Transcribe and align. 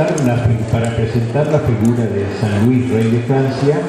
Para 0.00 0.96
presentar, 0.96 1.48
la, 1.48 1.58
figura 1.58 2.04
de 2.04 2.24
San 2.40 2.64
Luis, 2.64 2.88
rey 2.88 3.10
de 3.10 3.20
Francia, 3.20 3.82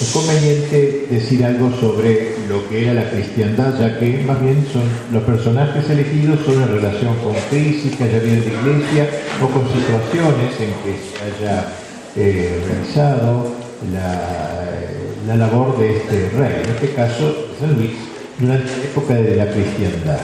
es 0.00 0.10
conveniente 0.12 1.08
decir 1.10 1.44
algo 1.44 1.72
sobre 1.80 2.36
lo 2.48 2.68
que 2.68 2.84
era 2.84 2.94
la 2.94 3.10
cristiandad, 3.10 3.76
ya 3.76 3.98
que 3.98 4.22
más 4.24 4.40
bien 4.40 4.64
son 4.72 4.84
los 5.10 5.24
personajes 5.24 5.90
elegidos 5.90 6.38
son 6.46 6.62
en 6.62 6.68
relación 6.68 7.16
con 7.24 7.34
crisis 7.50 7.96
que 7.96 8.04
haya 8.04 8.18
habido 8.18 8.36
en 8.36 8.44
la 8.44 8.52
iglesia 8.52 9.08
o 9.42 9.48
con 9.48 9.64
situaciones 9.66 10.60
en 10.60 10.70
que 10.84 10.94
se 11.02 11.44
haya 11.44 11.66
eh, 12.14 12.62
realizado 12.64 13.52
la, 13.92 15.26
la, 15.26 15.36
labor 15.44 15.76
de 15.76 15.96
este 15.96 16.30
rey, 16.38 16.62
en 16.62 16.70
este 16.70 16.94
caso 16.94 17.48
San 17.58 17.74
Luis, 17.74 17.90
durante 18.38 18.70
la 18.70 18.84
época 18.84 19.14
de 19.14 19.36
la 19.36 19.50
cristiandad. 19.50 20.20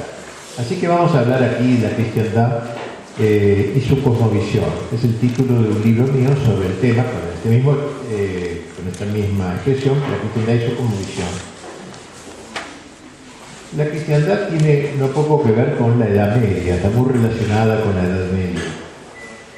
Así 0.58 0.76
que 0.76 0.86
vamos 0.86 1.12
a 1.16 1.20
hablar 1.20 1.42
aquí 1.42 1.78
de 1.78 1.88
la 1.88 1.96
cristiandad 1.96 2.62
eh, 3.20 3.74
y 3.76 3.80
su 3.80 4.02
cosmovisión. 4.02 4.66
Es 4.94 5.04
el 5.04 5.16
título 5.18 5.62
de 5.62 5.68
un 5.70 5.82
libro 5.82 6.06
mío 6.12 6.30
sobre 6.44 6.68
el 6.68 6.74
tema, 6.74 7.04
con, 7.04 7.52
este 7.52 7.72
eh, 8.12 8.62
esta 8.88 9.04
misma 9.06 9.54
expresión, 9.54 9.96
la 10.00 10.18
cristiandad 10.18 10.54
y 10.54 10.70
su 10.70 10.76
cosmovisión. 10.76 11.28
La 13.76 13.86
cristiandad 13.86 14.48
tiene 14.48 14.92
no 14.98 15.08
poco 15.08 15.42
que 15.42 15.52
ver 15.52 15.76
con 15.76 15.98
la 15.98 16.08
Edad 16.08 16.36
Media, 16.36 16.76
está 16.76 16.90
muy 16.90 17.12
relacionada 17.12 17.82
con 17.82 17.94
la 17.94 18.04
Edad 18.04 18.30
Media. 18.32 18.60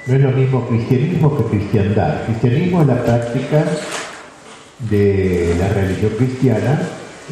No 0.06 0.14
es 0.14 0.20
lo 0.22 0.30
mismo 0.32 0.66
cristianismo 0.66 1.36
que 1.36 1.56
cristiandad. 1.56 2.24
Cristianismo 2.24 2.80
es 2.80 2.86
la 2.88 3.04
práctica 3.04 3.64
de 4.90 5.54
la 5.58 5.68
religión 5.68 6.12
cristiana 6.16 6.80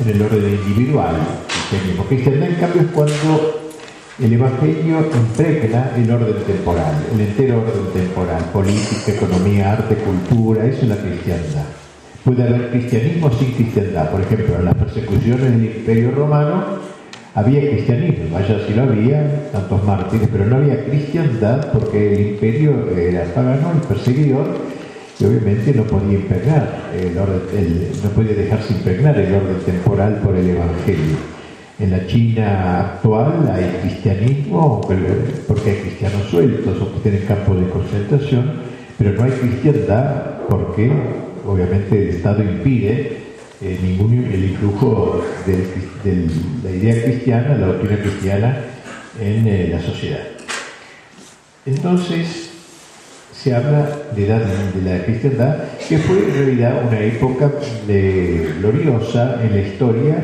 en 0.04 0.10
el 0.10 0.22
orden 0.22 0.60
individual. 0.66 1.16
Cristianismo. 1.48 2.04
Cristiandad, 2.04 2.48
en 2.50 2.54
cambio, 2.56 2.82
es 2.82 2.88
cuando 2.88 3.67
el 4.20 4.32
Evangelio 4.32 4.98
impregna 5.14 5.92
el 5.96 6.10
orden 6.10 6.42
temporal, 6.44 7.06
el 7.14 7.20
entero 7.20 7.58
orden 7.58 7.92
temporal, 7.92 8.42
política, 8.52 9.12
economía, 9.12 9.72
arte, 9.72 9.94
cultura, 9.94 10.66
eso 10.66 10.82
es 10.82 10.88
la 10.88 10.96
cristiandad. 10.96 11.66
Puede 12.24 12.42
haber 12.42 12.70
cristianismo 12.70 13.30
sin 13.30 13.52
cristiandad. 13.52 14.10
Por 14.10 14.20
ejemplo, 14.20 14.56
en 14.56 14.64
las 14.64 14.74
persecuciones 14.74 15.52
del 15.52 15.64
Imperio 15.64 16.10
Romano 16.10 16.64
había 17.36 17.60
cristianismo, 17.60 18.24
vaya 18.32 18.58
si 18.66 18.74
lo 18.74 18.82
había, 18.82 19.50
tantos 19.52 19.84
mártires, 19.84 20.28
pero 20.32 20.46
no 20.46 20.56
había 20.56 20.84
cristiandad 20.84 21.70
porque 21.72 22.14
el 22.14 22.20
imperio 22.30 22.90
era 22.96 23.24
pagano 23.32 23.72
y 23.76 23.86
perseguidor 23.86 24.46
y 25.20 25.24
obviamente 25.24 25.72
no 25.74 25.84
podía 25.84 26.18
impregnar 26.18 26.90
el 26.92 27.16
orden, 27.16 27.92
no 28.02 28.10
podía 28.10 28.34
dejarse 28.34 28.72
impregnar 28.72 29.16
el 29.16 29.32
orden 29.32 29.58
temporal 29.64 30.20
por 30.24 30.34
el 30.34 30.50
Evangelio. 30.50 31.37
En 31.78 31.92
la 31.92 32.04
China 32.08 32.80
actual 32.80 33.48
hay 33.54 33.78
cristianismo, 33.82 34.80
porque 35.46 35.70
hay 35.70 35.76
cristianos 35.76 36.28
sueltos 36.28 36.82
o 36.82 36.92
que 36.94 37.00
tienen 37.08 37.26
campos 37.26 37.60
de 37.60 37.68
concentración, 37.68 38.52
pero 38.98 39.12
no 39.12 39.22
hay 39.22 39.30
cristiandad 39.30 40.40
porque 40.48 40.90
obviamente 41.46 42.02
el 42.02 42.16
Estado 42.16 42.42
impide 42.42 43.18
eh, 43.60 43.78
ningún, 43.80 44.24
el 44.24 44.44
influjo 44.50 45.22
de, 45.46 46.26
la 46.64 46.70
idea 46.70 47.04
cristiana, 47.04 47.56
la 47.56 47.66
doctrina 47.68 48.02
cristiana 48.02 48.56
en 49.20 49.46
eh, 49.46 49.68
la 49.72 49.80
sociedad. 49.80 50.24
Entonces 51.64 52.50
se 53.32 53.54
habla 53.54 53.88
de, 54.16 54.26
la, 54.26 54.40
de 54.40 54.82
la 54.82 55.04
cristiandad, 55.04 55.58
que 55.88 55.98
fue 55.98 56.18
en 56.18 56.34
realidad 56.34 56.82
una 56.88 57.00
época 57.00 57.52
gloriosa 57.86 59.40
en 59.44 59.54
la 59.54 59.60
historia 59.60 60.16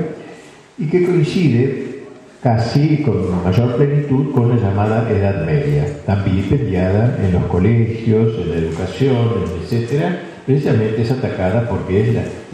y 0.79 0.87
que 0.87 1.05
coincide 1.05 1.95
casi 2.43 2.99
con 2.99 3.43
mayor 3.43 3.77
plenitud 3.77 4.33
con 4.33 4.51
la 4.51 4.57
llamada 4.57 5.11
Edad 5.11 5.47
Media, 5.47 5.87
también 6.05 6.37
vilipendiada 6.37 7.19
en 7.25 7.33
los 7.33 7.45
colegios, 7.45 8.35
en 8.39 8.51
la 8.51 8.57
educación, 8.57 9.29
etc. 9.63 10.03
Precisamente 10.45 11.01
es 11.01 11.11
atacada 11.11 11.67
porque 11.67 12.03
es, 12.03 12.09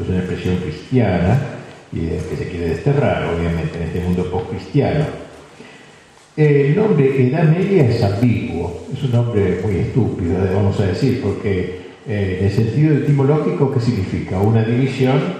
una 0.09 0.19
expresión 0.19 0.57
cristiana 0.59 1.41
y 1.93 2.07
que 2.07 2.37
se 2.39 2.49
quiere 2.49 2.69
desterrar, 2.69 3.35
obviamente, 3.35 3.79
en 3.79 3.83
este 3.83 4.01
mundo 4.01 4.31
post-cristiano. 4.31 5.07
El 6.37 6.77
nombre 6.77 7.27
Edad 7.27 7.49
Media 7.49 7.89
es 7.89 8.01
ambiguo, 8.05 8.87
es 8.95 9.03
un 9.03 9.11
nombre 9.11 9.59
muy 9.65 9.75
estúpido, 9.77 10.37
vamos 10.55 10.79
a 10.79 10.87
decir, 10.87 11.21
porque 11.21 11.81
eh, 12.07 12.39
en 12.39 12.47
el 12.47 12.53
sentido 12.53 12.95
etimológico, 12.95 13.73
¿qué 13.73 13.81
significa? 13.81 14.39
Una 14.39 14.63
división 14.63 15.40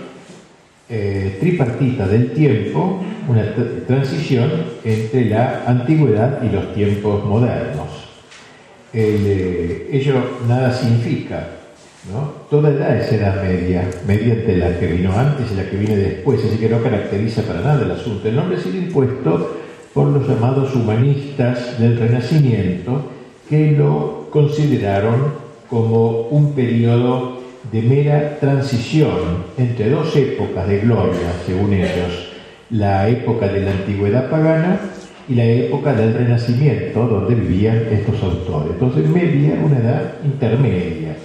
eh, 0.91 1.37
tripartita 1.39 2.07
del 2.07 2.33
tiempo, 2.33 3.01
una 3.29 3.45
transición 3.87 4.51
entre 4.85 5.27
la 5.27 5.63
antigüedad 5.67 6.43
y 6.43 6.53
los 6.53 6.75
tiempos 6.75 7.25
modernos. 7.25 7.87
Eh, 8.93 9.89
ello 9.93 10.15
nada 10.49 10.73
significa, 10.73 11.47
¿no? 12.13 12.33
Toda 12.51 12.71
edad 12.71 12.97
es 12.97 13.13
edad 13.13 13.41
media, 13.43 13.89
mediante 14.05 14.57
la 14.57 14.79
que 14.81 14.89
vino 14.89 15.13
antes 15.17 15.53
y 15.53 15.55
la 15.55 15.71
que 15.71 15.77
viene 15.77 15.97
después, 15.97 16.45
así 16.45 16.59
que 16.59 16.69
no 16.69 16.83
caracteriza 16.83 17.43
para 17.43 17.61
nada 17.61 17.85
el 17.85 17.93
asunto. 17.93 18.29
El 18.29 18.35
nombre 18.35 18.57
ha 18.57 18.61
sido 18.61 18.77
impuesto 18.77 19.59
por 19.95 20.09
los 20.09 20.29
llamados 20.29 20.75
humanistas 20.75 21.79
del 21.79 21.99
Renacimiento, 21.99 23.03
que 23.49 23.73
lo 23.73 24.29
consideraron 24.31 25.35
como 25.69 26.23
un 26.31 26.53
periodo 26.53 27.40
de 27.71 27.83
mera 27.83 28.39
transición 28.39 29.45
entre 29.59 29.91
dos 29.91 30.15
épocas 30.17 30.67
de 30.67 30.81
gloria, 30.81 31.33
según 31.47 31.73
ellos, 31.73 32.33
la 32.71 33.09
época 33.09 33.49
de 33.49 33.61
la 33.61 33.73
antigüedad 33.73 34.31
pagana 34.31 34.81
y 35.29 35.35
la 35.35 35.45
época 35.45 35.93
del 35.93 36.15
Renacimiento, 36.15 37.07
donde 37.07 37.35
vivían 37.35 37.85
estos 37.93 38.23
autores. 38.23 38.73
Entonces, 38.73 39.09
media, 39.09 39.55
una 39.63 39.79
edad 39.79 40.15
intermedia. 40.25 41.17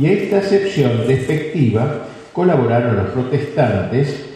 Y 0.00 0.06
a 0.06 0.12
esta 0.12 0.38
acepción 0.38 1.06
despectiva 1.06 2.06
colaboraron 2.32 2.96
los 2.96 3.10
protestantes, 3.10 4.26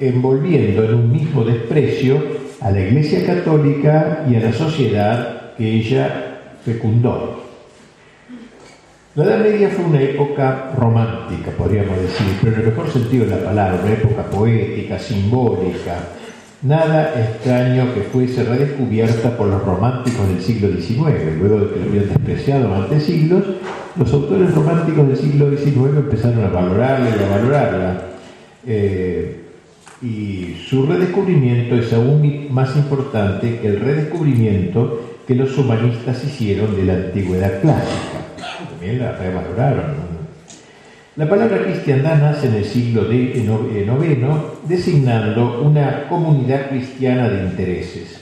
envolviendo 0.00 0.84
en 0.84 0.94
un 0.94 1.12
mismo 1.12 1.44
desprecio 1.44 2.16
a 2.60 2.70
la 2.70 2.80
Iglesia 2.80 3.24
Católica 3.26 4.24
y 4.28 4.36
a 4.36 4.40
la 4.40 4.52
sociedad 4.52 5.54
que 5.56 5.70
ella 5.74 6.40
fecundó. 6.64 7.51
La 9.14 9.24
Edad 9.24 9.40
Media 9.40 9.68
fue 9.68 9.84
una 9.84 10.00
época 10.00 10.72
romántica, 10.74 11.50
podríamos 11.50 12.00
decir, 12.00 12.26
pero 12.40 12.54
en 12.54 12.60
el 12.62 12.66
mejor 12.68 12.88
sentido 12.88 13.26
de 13.26 13.32
la 13.32 13.44
palabra, 13.44 13.78
una 13.82 13.92
época 13.92 14.22
poética, 14.22 14.98
simbólica. 14.98 15.98
Nada 16.62 17.12
extraño 17.20 17.92
que 17.92 18.04
fuese 18.04 18.42
redescubierta 18.42 19.36
por 19.36 19.48
los 19.48 19.62
románticos 19.62 20.26
del 20.28 20.40
siglo 20.40 20.68
XIX. 20.68 21.36
Luego 21.38 21.60
de 21.60 21.74
que 21.74 21.80
lo 21.80 21.86
habían 21.90 22.08
despreciado 22.08 22.68
durante 22.68 23.00
siglos, 23.00 23.44
los 23.96 24.12
autores 24.14 24.54
románticos 24.54 25.06
del 25.06 25.16
siglo 25.18 25.50
XIX 25.50 25.98
empezaron 25.98 26.44
a 26.46 26.48
valorarla 26.48 27.10
y 27.10 27.22
a 27.22 27.36
valorarla. 27.36 28.02
Eh, 28.66 29.40
y 30.00 30.56
su 30.66 30.86
redescubrimiento 30.86 31.74
es 31.74 31.92
aún 31.92 32.46
más 32.50 32.74
importante 32.76 33.58
que 33.58 33.68
el 33.68 33.78
redescubrimiento 33.78 35.18
que 35.26 35.34
los 35.34 35.58
humanistas 35.58 36.24
hicieron 36.24 36.74
de 36.76 36.84
la 36.84 36.94
antigüedad 36.94 37.60
clásica 37.60 38.21
la 41.14 41.28
palabra 41.28 41.62
cristiandad 41.62 42.20
nace 42.20 42.48
en 42.48 42.54
el 42.54 42.64
siglo 42.64 43.12
IX, 43.12 43.36
eh, 43.36 44.26
designando 44.66 45.62
una 45.62 46.08
comunidad 46.08 46.68
cristiana 46.68 47.28
de 47.28 47.44
intereses. 47.44 48.20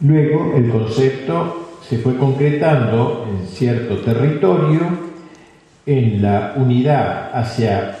Luego 0.00 0.54
el 0.54 0.68
concepto 0.68 1.78
se 1.88 1.98
fue 1.98 2.16
concretando 2.16 3.26
en 3.30 3.46
cierto 3.46 3.98
territorio, 3.98 5.10
en 5.86 6.20
la 6.20 6.54
unidad 6.56 7.30
hacia 7.32 7.96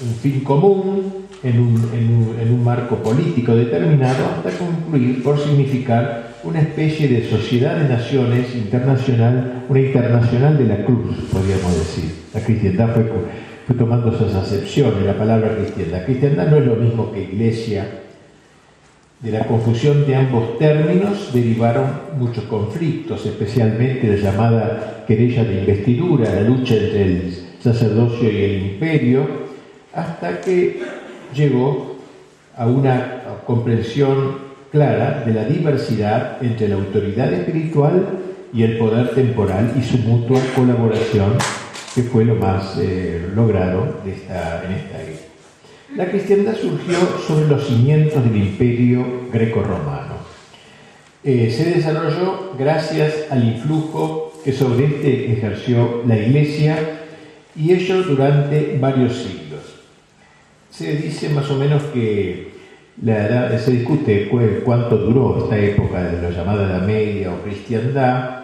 un 0.00 0.14
fin 0.14 0.40
común, 0.40 1.26
en 1.42 1.58
un 1.60 2.64
marco 2.64 2.96
político 2.96 3.54
determinado, 3.56 4.24
hasta 4.36 4.56
concluir 4.56 5.22
por 5.22 5.38
significar 5.38 6.27
una 6.44 6.60
especie 6.60 7.08
de 7.08 7.28
sociedad 7.28 7.76
de 7.76 7.88
naciones 7.88 8.54
internacional, 8.54 9.64
una 9.68 9.80
internacional 9.80 10.56
de 10.56 10.64
la 10.64 10.84
cruz, 10.84 11.16
podríamos 11.32 11.76
decir. 11.78 12.14
La 12.32 12.40
cristiandad 12.40 12.94
fue, 12.94 13.10
fue 13.66 13.76
tomando 13.76 14.14
esas 14.14 14.34
acepciones, 14.34 15.04
la 15.04 15.18
palabra 15.18 15.56
cristiandad. 15.56 16.04
Cristiandad 16.04 16.48
no 16.48 16.58
es 16.58 16.66
lo 16.66 16.76
mismo 16.76 17.12
que 17.12 17.24
iglesia. 17.24 17.86
De 19.20 19.32
la 19.32 19.46
confusión 19.46 20.06
de 20.06 20.14
ambos 20.14 20.58
términos 20.58 21.32
derivaron 21.34 21.86
muchos 22.18 22.44
conflictos, 22.44 23.26
especialmente 23.26 24.06
la 24.06 24.30
llamada 24.30 25.04
querella 25.08 25.42
de 25.42 25.60
investidura, 25.60 26.32
la 26.32 26.42
lucha 26.42 26.74
entre 26.74 27.02
el 27.02 27.34
sacerdocio 27.60 28.30
y 28.30 28.44
el 28.44 28.62
imperio, 28.74 29.26
hasta 29.92 30.40
que 30.40 30.80
llegó 31.34 31.96
a 32.56 32.66
una 32.66 33.22
comprensión 33.44 34.47
clara 34.70 35.22
de 35.24 35.32
la 35.32 35.44
diversidad 35.44 36.42
entre 36.42 36.68
la 36.68 36.76
autoridad 36.76 37.32
espiritual 37.32 38.06
y 38.52 38.62
el 38.62 38.78
poder 38.78 39.14
temporal 39.14 39.72
y 39.78 39.82
su 39.82 39.98
mutua 39.98 40.40
colaboración, 40.54 41.34
que 41.94 42.02
fue 42.02 42.24
lo 42.24 42.34
más 42.36 42.76
eh, 42.78 43.28
logrado 43.34 44.00
en 44.04 44.10
esta 44.12 44.62
era. 45.02 45.18
La 45.96 46.10
cristiandad 46.10 46.54
surgió 46.54 46.96
sobre 47.26 47.48
los 47.48 47.66
cimientos 47.66 48.22
del 48.22 48.36
imperio 48.36 49.04
greco-romano. 49.32 50.18
eh, 51.24 51.50
se 51.50 51.70
desarrolló 51.70 52.54
gracias 52.58 53.26
al 53.30 53.44
influjo 53.44 54.32
que 54.44 54.52
sobre 54.52 54.86
este 54.86 55.32
ejerció 55.32 56.02
la 56.06 56.16
Iglesia 56.16 56.78
y 57.56 57.72
ello 57.72 58.02
durante 58.02 58.78
varios 58.80 59.16
siglos. 59.16 59.60
Se 60.70 60.94
dice 60.94 61.28
más 61.30 61.50
o 61.50 61.56
menos 61.56 61.82
que 61.92 62.57
la 63.02 63.26
edad, 63.26 63.58
se 63.60 63.70
discute 63.72 64.28
cuánto 64.64 64.96
duró 64.96 65.44
esta 65.44 65.56
época 65.58 66.02
de 66.02 66.20
la 66.22 66.30
llamada 66.30 66.66
Edad 66.66 66.86
Media 66.86 67.32
o 67.32 67.42
cristiandad. 67.42 68.40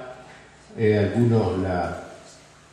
Eh, 0.78 1.10
algunos 1.12 1.58
la, 1.58 2.04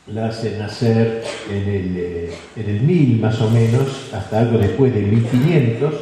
la, 0.07 0.27
hacen 0.27 0.59
nacer 0.59 1.23
en 1.49 1.69
el, 1.69 1.97
eh, 1.97 2.33
en 2.55 2.69
el 2.69 2.81
1000 2.81 3.19
más 3.19 3.41
o 3.41 3.49
menos, 3.49 4.11
hasta 4.13 4.39
algo 4.39 4.57
después 4.57 4.93
de 4.93 5.01
1500, 5.01 5.93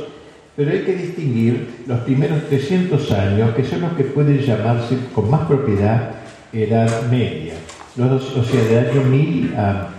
pero 0.55 0.71
hay 0.71 0.81
que 0.81 0.95
distinguir 0.95 1.83
los 1.87 1.99
primeros 2.01 2.43
300 2.49 3.11
años, 3.13 3.55
que 3.55 3.63
son 3.63 3.81
los 3.81 3.93
que 3.93 4.03
pueden 4.03 4.39
llamarse 4.39 4.97
con 5.13 5.29
más 5.29 5.47
propiedad 5.47 6.11
Edad 6.51 7.03
Media, 7.09 7.53
los, 7.95 8.35
o 8.35 8.43
sea, 8.43 8.61
de 8.63 8.79
año 8.79 9.01
1000 9.03 9.55
a, 9.55 9.89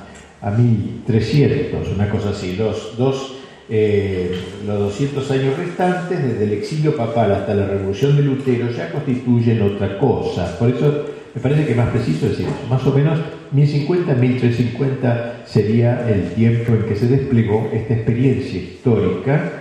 a 0.43 0.51
1300, 0.51 1.89
una 1.95 2.11
cosa 2.11 2.31
así, 2.31 2.57
los 2.57 2.97
dos 2.99 3.40
eh, 3.73 4.35
los 4.67 4.81
200 4.81 5.31
años 5.31 5.57
restantes, 5.57 6.21
desde 6.21 6.45
el 6.45 6.53
exilio 6.55 6.97
papal 6.97 7.31
hasta 7.33 7.55
la 7.55 7.69
revolución 7.69 8.17
de 8.17 8.23
Lutero, 8.23 8.69
ya 8.73 8.91
constituyen 8.91 9.63
otra 9.63 9.97
cosa. 9.97 10.59
Por 10.59 10.71
eso 10.71 11.07
me 11.33 11.41
parece 11.41 11.65
que 11.65 11.71
es 11.71 11.77
más 11.77 11.91
preciso 11.91 12.29
decir 12.29 12.47
eso. 12.47 12.67
Más 12.69 12.85
o 12.85 12.93
menos 12.93 13.21
1050-1350 13.55 15.47
sería 15.47 16.05
el 16.09 16.33
tiempo 16.33 16.73
en 16.73 16.83
que 16.83 16.97
se 16.97 17.07
desplegó 17.07 17.71
esta 17.73 17.95
experiencia 17.95 18.61
histórica 18.61 19.53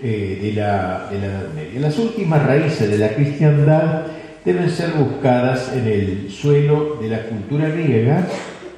eh, 0.00 0.38
de, 0.40 0.52
la, 0.52 1.08
de 1.10 1.18
la 1.18 1.26
Edad 1.26 1.52
Media. 1.56 1.80
Las 1.80 1.98
últimas 1.98 2.46
raíces 2.46 2.88
de 2.88 2.98
la 2.98 3.14
cristiandad 3.14 4.02
deben 4.44 4.70
ser 4.70 4.90
buscadas 4.92 5.72
en 5.74 5.88
el 5.88 6.30
suelo 6.30 6.98
de 7.02 7.08
la 7.08 7.22
cultura 7.24 7.68
griega 7.68 8.28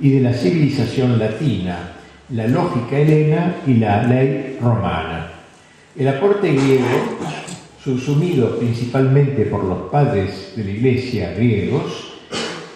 y 0.01 0.13
de 0.13 0.21
la 0.21 0.33
civilización 0.33 1.19
latina 1.19 1.96
la 2.31 2.49
lógica 2.49 2.99
helena 2.99 3.57
y 3.67 3.75
la 3.75 4.03
ley 4.03 4.59
romana. 4.61 5.31
El 5.97 6.09
aporte 6.09 6.53
griego, 6.53 6.85
subsumido 7.83 8.59
principalmente 8.59 9.47
por 9.47 9.65
los 9.65 9.91
padres 9.91 10.53
de 10.57 10.65
la 10.65 10.71
iglesia 10.71 11.35
griegos, 11.35 12.15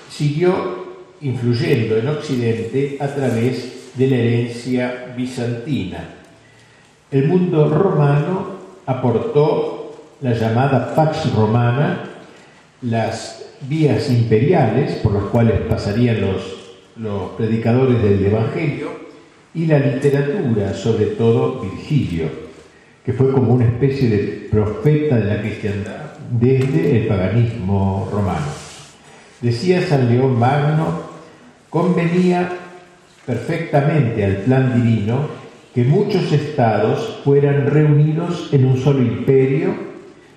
siguió 0.08 0.81
influyendo 1.20 1.97
en 1.97 2.08
Occidente 2.08 2.97
a 3.00 3.08
través 3.08 3.91
de 3.94 4.06
la 4.06 4.17
herencia 4.17 5.14
bizantina. 5.17 6.05
El 7.11 7.26
mundo 7.26 7.69
romano 7.69 8.47
aportó 8.87 10.00
la 10.20 10.32
llamada 10.32 10.94
Pax 10.94 11.35
Romana, 11.35 12.05
las 12.82 13.47
vías 13.62 14.08
imperiales 14.11 14.97
por 14.97 15.12
las 15.14 15.25
cuales 15.25 15.61
pasarían 15.69 16.20
los, 16.20 16.43
los 16.97 17.31
predicadores 17.32 18.00
del 18.02 18.25
Evangelio, 18.26 19.10
y 19.55 19.67
la 19.67 19.79
literatura, 19.79 20.75
sobre 20.75 21.06
todo 21.06 21.61
Virgilio, 21.61 22.29
que 23.05 23.12
fue 23.12 23.32
como 23.32 23.55
una 23.55 23.64
especie 23.64 24.08
de 24.08 24.49
profeta 24.50 25.17
de 25.17 25.25
la 25.25 25.41
cristiandad 25.41 26.12
desde 26.31 26.99
el 26.99 27.06
paganismo 27.06 28.08
romano. 28.12 28.47
Decía 29.41 29.82
San 29.82 30.08
León 30.08 30.38
Magno, 30.38 31.02
convenía 31.69 32.49
perfectamente 33.26 34.25
al 34.25 34.37
plan 34.38 34.75
divino 34.75 35.29
que 35.75 35.85
muchos 35.85 36.32
estados 36.32 37.20
fueran 37.25 37.67
reunidos 37.67 38.50
en 38.52 38.67
un 38.67 38.76
solo 38.76 39.02
imperio 39.02 39.75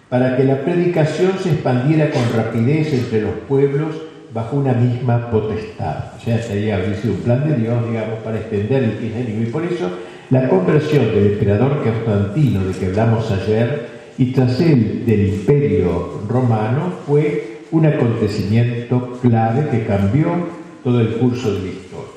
para 0.09 0.37
que 0.37 0.43
la 0.43 0.63
predicación 0.63 1.33
se 1.41 1.49
expandiera 1.49 2.11
con 2.11 2.21
rapidez 2.35 2.93
entre 2.93 3.21
los 3.21 3.33
pueblos 3.47 3.95
bajo 4.33 4.57
una 4.57 4.73
misma 4.73 5.29
potestad. 5.29 6.15
O 6.17 6.19
sea, 6.19 6.41
sería 6.41 6.79
un 7.03 7.17
plan 7.17 7.47
de 7.47 7.55
Dios, 7.55 7.87
digamos, 7.87 8.19
para 8.23 8.37
extender 8.37 8.83
el 8.83 8.91
cristianismo. 8.97 9.43
Y 9.43 9.45
por 9.47 9.63
eso 9.63 9.89
la 10.29 10.49
conversión 10.49 11.05
del 11.13 11.33
emperador 11.33 11.83
Constantino, 11.83 12.63
de 12.65 12.73
que 12.73 12.87
hablamos 12.87 13.29
ayer, 13.31 13.93
y 14.17 14.31
tras 14.31 14.59
él 14.59 15.03
del 15.05 15.27
imperio 15.27 16.21
romano, 16.27 16.93
fue 17.05 17.59
un 17.71 17.85
acontecimiento 17.85 19.19
clave 19.21 19.69
que 19.69 19.85
cambió 19.85 20.27
todo 20.83 20.99
el 21.01 21.13
curso 21.15 21.53
de 21.53 21.59
la 21.59 21.67
historia. 21.67 22.13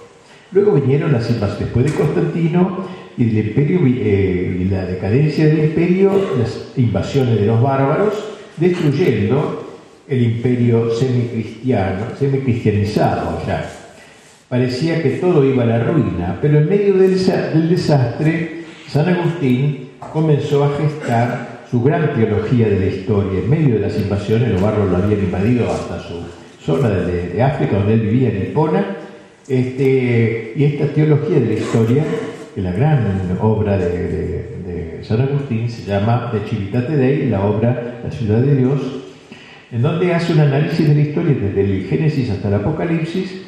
Luego 0.52 0.72
vinieron 0.72 1.12
las 1.12 1.28
invasiones, 1.28 1.66
después 1.66 1.86
de 1.86 1.92
Constantino 1.92 2.84
y 3.16 3.24
del 3.24 3.48
imperio 3.48 3.80
eh, 3.84 4.58
y 4.60 4.64
la 4.64 4.84
decadencia 4.86 5.46
del 5.46 5.58
imperio, 5.66 6.12
las 6.38 6.72
invasiones 6.76 7.40
de 7.40 7.46
los 7.46 7.60
bárbaros, 7.60 8.14
destruyendo 8.56 9.65
el 10.08 10.22
imperio 10.22 10.90
semicristiano, 10.94 12.06
semicristianizado 12.18 13.42
ya. 13.46 13.68
Parecía 14.48 15.02
que 15.02 15.10
todo 15.10 15.44
iba 15.44 15.64
a 15.64 15.66
la 15.66 15.82
ruina, 15.82 16.38
pero 16.40 16.58
en 16.58 16.68
medio 16.68 16.94
del, 16.94 17.68
desastre, 17.68 18.64
San 18.86 19.08
Agustín 19.08 19.88
comenzó 20.12 20.64
a 20.64 20.76
gestar 20.76 21.64
su 21.68 21.82
gran 21.82 22.14
teología 22.14 22.68
de 22.68 22.78
la 22.78 22.86
historia. 22.86 23.40
En 23.40 23.50
medio 23.50 23.74
de 23.74 23.80
las 23.80 23.98
invasiones, 23.98 24.52
los 24.52 24.62
barros 24.62 24.88
lo 24.88 24.98
habían 24.98 25.18
invadido 25.18 25.68
hasta 25.68 25.98
su 25.98 26.14
zona 26.64 26.90
de, 26.90 27.42
África, 27.42 27.78
donde 27.78 27.94
él 27.94 28.00
vivía, 28.00 28.28
en 28.28 28.42
Hipona, 28.42 28.96
este, 29.48 30.52
y 30.54 30.64
esta 30.64 30.86
teología 30.92 31.40
de 31.40 31.46
la 31.46 31.54
historia, 31.54 32.04
que 32.54 32.62
la 32.62 32.70
gran 32.70 33.36
obra 33.40 33.76
de, 33.78 35.00
San 35.02 35.20
Agustín 35.20 35.68
se 35.68 35.84
llama 35.84 36.30
De 36.32 36.40
Civitate 36.48 36.96
Dei, 36.96 37.28
la 37.28 37.44
obra 37.44 38.00
La 38.02 38.10
ciudad 38.10 38.40
de 38.40 38.56
Dios, 38.56 38.80
en 39.72 39.82
donde 39.82 40.14
hace 40.14 40.32
un 40.32 40.40
análisis 40.40 40.86
de 40.86 40.94
la 40.94 41.00
historia 41.00 41.34
desde 41.34 41.60
el 41.60 41.86
Génesis 41.86 42.30
hasta 42.30 42.48
el 42.48 42.54
Apocalipsis, 42.54 43.42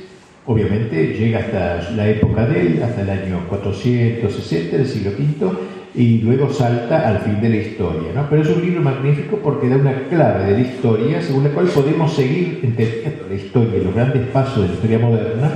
obviamente 0.46 1.14
llega 1.14 1.40
hasta 1.40 1.90
la 1.92 2.08
época 2.08 2.46
de 2.46 2.60
él, 2.60 2.82
hasta 2.82 3.02
el 3.02 3.10
año 3.10 3.46
460 3.48 4.76
del 4.76 4.86
siglo 4.86 5.10
V, 5.10 5.52
y 5.94 6.18
luego 6.18 6.52
salta 6.52 7.08
al 7.08 7.20
fin 7.20 7.40
de 7.40 7.48
la 7.48 7.56
historia. 7.56 8.26
Pero 8.28 8.42
es 8.42 8.48
un 8.48 8.62
libro 8.62 8.82
magnífico 8.82 9.38
porque 9.42 9.68
da 9.68 9.76
una 9.76 10.08
clave 10.08 10.52
de 10.52 10.52
la 10.52 10.60
historia 10.60 11.22
según 11.22 11.44
la 11.44 11.50
cual 11.50 11.66
podemos 11.66 12.12
seguir 12.12 12.60
entendiendo 12.62 13.26
la 13.28 13.34
historia 13.34 13.78
y 13.78 13.84
los 13.84 13.94
grandes 13.94 14.26
pasos 14.28 14.62
de 14.62 14.68
la 14.68 14.74
historia 14.74 14.98
moderna 14.98 15.50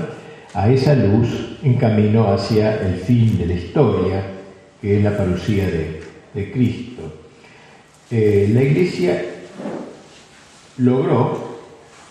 a 0.54 0.70
esa 0.70 0.94
luz 0.94 1.58
en 1.62 1.74
camino 1.74 2.32
hacia 2.32 2.80
el 2.82 2.94
fin 2.96 3.38
de 3.38 3.46
la 3.46 3.54
historia, 3.54 4.22
que 4.80 4.98
es 4.98 5.02
la 5.02 5.16
parucía 5.16 5.64
de, 5.66 6.50
Cristo. 6.52 7.02
Eh, 8.10 8.50
la 8.52 8.62
Iglesia 8.62 9.31
logró 10.82 11.38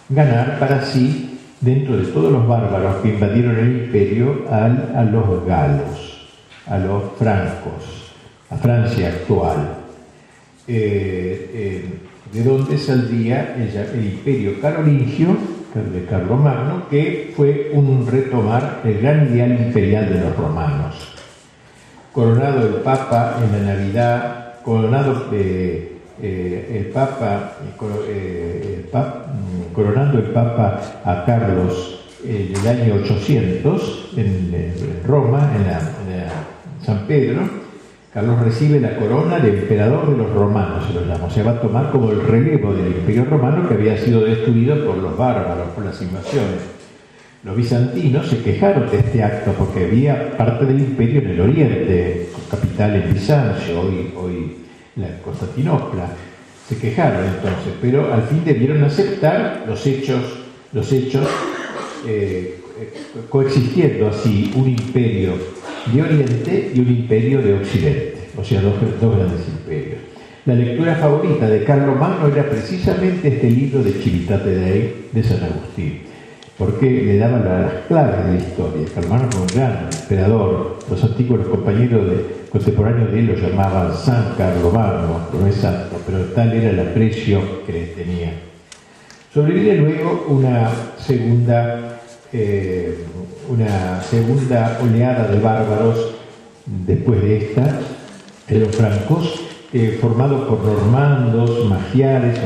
ganar 0.09 0.59
para 0.59 0.85
sí, 0.85 1.39
dentro 1.59 1.97
de 1.97 2.05
todos 2.07 2.31
los 2.31 2.47
bárbaros 2.47 2.97
que 2.97 3.09
invadieron 3.09 3.57
el 3.57 3.85
imperio, 3.85 4.45
a 4.49 5.03
los 5.03 5.45
galos, 5.45 6.27
a 6.67 6.77
los 6.77 7.03
francos, 7.17 8.13
a 8.49 8.57
Francia 8.57 9.09
actual, 9.09 9.77
eh, 10.67 11.51
eh, 11.53 11.85
de 12.33 12.43
donde 12.43 12.77
saldría 12.77 13.55
el, 13.55 14.05
imperio 14.05 14.59
carolingio 14.61 15.35
de 15.73 16.05
Carlomagno, 16.05 16.87
que 16.89 17.33
fue 17.35 17.71
un 17.73 18.07
retomar 18.09 18.81
el 18.83 19.01
gran 19.01 19.33
ideal 19.33 19.51
imperial 19.51 20.09
de 20.09 20.21
los 20.21 20.35
romanos. 20.35 20.95
Coronado 22.11 22.67
el 22.67 22.73
Papa 22.75 23.37
en 23.43 23.65
la 23.65 23.73
Navidad, 23.73 24.61
coronado 24.63 25.29
eh, 25.31 25.90
eh, 26.21 26.77
el 26.77 26.85
Papa, 26.91 27.53
eh, 28.07 28.85
mm, 28.93 29.73
coronando 29.73 30.19
el 30.19 30.25
Papa 30.25 30.79
a 31.03 31.25
Carlos 31.25 31.99
en 32.23 32.55
el 32.55 32.67
año 32.67 32.95
800 33.03 34.13
en, 34.17 35.01
Roma, 35.05 35.51
en, 35.55 36.85
San 36.85 37.07
Pedro, 37.07 37.41
Carlos 38.13 38.39
recibe 38.41 38.79
la 38.79 38.97
corona 38.97 39.39
de 39.39 39.49
emperador 39.49 40.11
de 40.11 40.17
los 40.17 40.31
romanos, 40.31 40.85
se 40.87 40.93
lo 40.93 41.05
llama. 41.05 41.29
Se 41.29 41.43
va 41.43 41.51
a 41.51 41.61
tomar 41.61 41.91
como 41.91 42.11
el 42.11 42.21
relevo 42.21 42.73
del 42.73 42.87
imperio 42.87 43.25
romano 43.25 43.67
que 43.67 43.75
había 43.75 43.97
sido 43.97 44.21
destruido 44.21 44.85
por 44.85 44.97
los 44.97 45.17
bárbaros, 45.17 45.69
por 45.69 45.85
las 45.85 46.01
invasiones. 46.01 46.59
Los 47.43 47.55
bizantinos 47.55 48.27
se 48.27 48.43
quejaron 48.43 48.91
de 48.91 48.99
este 48.99 49.23
acto 49.23 49.53
porque 49.57 49.85
había 49.85 50.37
parte 50.37 50.65
del 50.65 50.79
imperio 50.79 51.21
en 51.21 51.27
el 51.29 51.41
oriente, 51.41 52.29
capital 52.49 52.95
en 52.95 53.13
Bizancio, 53.13 53.81
hoy 53.81 54.60
la 54.95 55.17
Constantinopla. 55.21 56.09
Se 56.67 56.77
quejaron 56.77 57.25
entonces, 57.25 57.73
pero 57.81 58.13
al 58.13 58.23
fin 58.23 58.43
debieron 58.45 58.83
aceptar 58.83 59.65
los 59.67 59.85
hechos, 59.85 60.21
los 60.71 60.91
hechos 60.91 61.27
eh, 62.07 62.61
coexistiendo 63.29 64.07
así 64.07 64.51
un 64.55 64.69
imperio 64.69 65.33
de 65.91 66.01
Oriente 66.01 66.71
y 66.73 66.79
un 66.79 66.89
imperio 66.89 67.41
de 67.41 67.53
Occidente, 67.55 68.17
o 68.37 68.43
sea, 68.43 68.61
dos, 68.61 68.75
grandes 68.79 69.47
imperios. 69.47 69.99
La 70.45 70.55
lectura 70.55 70.95
favorita 70.95 71.47
de 71.47 71.63
Carlos 71.63 71.99
Magno 71.99 72.27
era 72.27 72.49
precisamente 72.49 73.27
este 73.27 73.49
libro 73.49 73.83
de 73.83 73.91
Civitate 73.91 74.49
Dei 74.49 74.93
de 75.11 75.23
San 75.23 75.43
Agustín. 75.43 76.10
Porque 76.61 76.91
le 76.91 77.17
daba 77.17 77.39
las 77.39 77.73
claves 77.87 78.23
de 78.23 78.33
la 78.33 78.39
historia. 78.39 78.87
Carlomagno 78.93 79.47
era 79.51 79.87
un 79.89 79.97
emperador, 79.99 80.77
los 80.87 81.03
antiguos 81.03 81.47
compañeros 81.47 82.05
de, 82.05 82.25
contemporáneos 82.51 83.11
de 83.11 83.19
él 83.19 83.25
lo 83.25 83.33
llamaban 83.33 83.95
San 83.95 84.35
Carlomagno, 84.37 85.21
no 85.33 85.47
es 85.47 85.55
santo, 85.55 85.99
pero 86.05 86.19
tal 86.35 86.53
era 86.53 86.69
el 86.69 86.79
aprecio 86.79 87.65
que 87.65 87.73
le 87.73 87.85
tenía. 87.87 88.33
Sobrevive 89.33 89.77
luego 89.77 90.27
una 90.29 90.69
segunda, 90.99 91.99
eh, 92.31 93.05
una 93.49 94.03
segunda 94.03 94.77
oleada 94.83 95.29
de 95.29 95.39
bárbaros 95.39 96.11
después 96.85 97.23
de 97.23 97.37
esta, 97.37 97.79
de 98.47 98.59
los 98.59 98.75
francos, 98.75 99.41
eh, 99.73 99.97
formados 99.99 100.47
por 100.47 100.63
normandos, 100.63 101.65
magiares, 101.65 102.39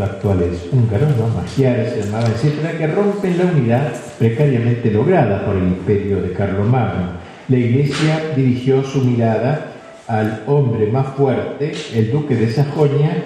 actuales 0.00 0.66
húngaros, 0.72 1.16
¿no? 1.16 1.28
magiares, 1.28 1.94
etcétera, 1.94 2.76
que 2.78 2.86
rompen 2.86 3.38
la 3.38 3.44
unidad 3.46 3.92
precariamente 4.18 4.90
lograda 4.90 5.44
por 5.44 5.56
el 5.56 5.64
imperio 5.64 6.22
de 6.22 6.32
Carlomagno. 6.32 7.12
La 7.48 7.56
Iglesia 7.56 8.34
dirigió 8.36 8.84
su 8.84 9.02
mirada 9.02 9.72
al 10.06 10.42
hombre 10.46 10.86
más 10.90 11.14
fuerte, 11.14 11.72
el 11.94 12.10
duque 12.10 12.34
de 12.36 12.52
Sajonia, 12.52 13.24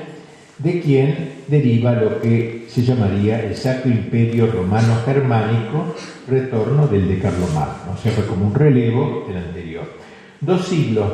de 0.58 0.80
quien 0.80 1.32
deriva 1.48 1.92
lo 1.92 2.20
que 2.20 2.66
se 2.68 2.82
llamaría 2.82 3.42
el 3.42 3.56
Sacro 3.56 3.90
Imperio 3.90 4.46
Romano 4.46 4.96
Germánico, 5.04 5.94
retorno 6.28 6.86
del 6.86 7.08
de 7.08 7.18
Carlomagno, 7.18 7.92
o 7.94 7.96
sea, 7.96 8.12
fue 8.12 8.26
como 8.26 8.46
un 8.46 8.54
relevo 8.54 9.24
del 9.26 9.38
anterior. 9.38 9.84
Dos 10.40 10.66
siglos 10.66 11.10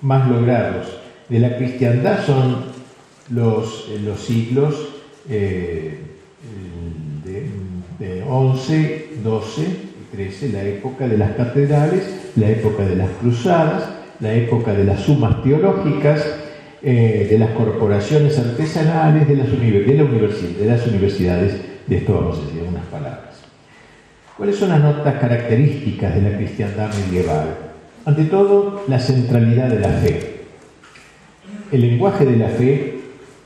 más 0.00 0.28
logrados 0.28 0.98
de 1.28 1.40
la 1.40 1.56
cristiandad 1.56 2.24
son 2.24 2.78
los, 3.30 3.88
eh, 3.90 4.00
los 4.02 4.20
siglos 4.20 4.87
eh, 5.28 5.98
de, 7.98 8.22
11, 8.22 9.08
12 9.22 9.62
y 9.62 10.16
13, 10.16 10.52
la 10.52 10.62
época 10.62 11.08
de 11.08 11.18
las 11.18 11.32
catedrales, 11.32 12.30
la 12.36 12.50
época 12.50 12.84
de 12.84 12.96
las 12.96 13.10
cruzadas, 13.20 13.88
la 14.20 14.32
época 14.34 14.72
de 14.72 14.84
las 14.84 15.00
sumas 15.00 15.42
teológicas, 15.42 16.24
eh, 16.82 17.26
de 17.28 17.38
las 17.38 17.50
corporaciones 17.50 18.38
artesanales, 18.38 19.26
de 19.26 19.36
las, 19.36 19.50
de 19.50 20.66
las 20.66 20.86
universidades, 20.86 21.56
de 21.86 21.96
esto 21.96 22.14
vamos 22.14 22.38
a 22.38 22.42
decir 22.42 22.62
unas 22.68 22.86
palabras. 22.86 23.28
¿Cuáles 24.36 24.56
son 24.56 24.68
las 24.68 24.80
notas 24.80 25.14
características 25.18 26.14
de 26.14 26.22
la 26.22 26.36
cristiandad 26.36 26.90
medieval? 26.94 27.56
Ante 28.04 28.24
todo, 28.24 28.84
la 28.86 29.00
centralidad 29.00 29.68
de 29.68 29.80
la 29.80 29.88
fe. 29.88 30.44
El 31.72 31.80
lenguaje 31.80 32.24
de 32.24 32.36
la 32.36 32.48
fe, 32.48 32.97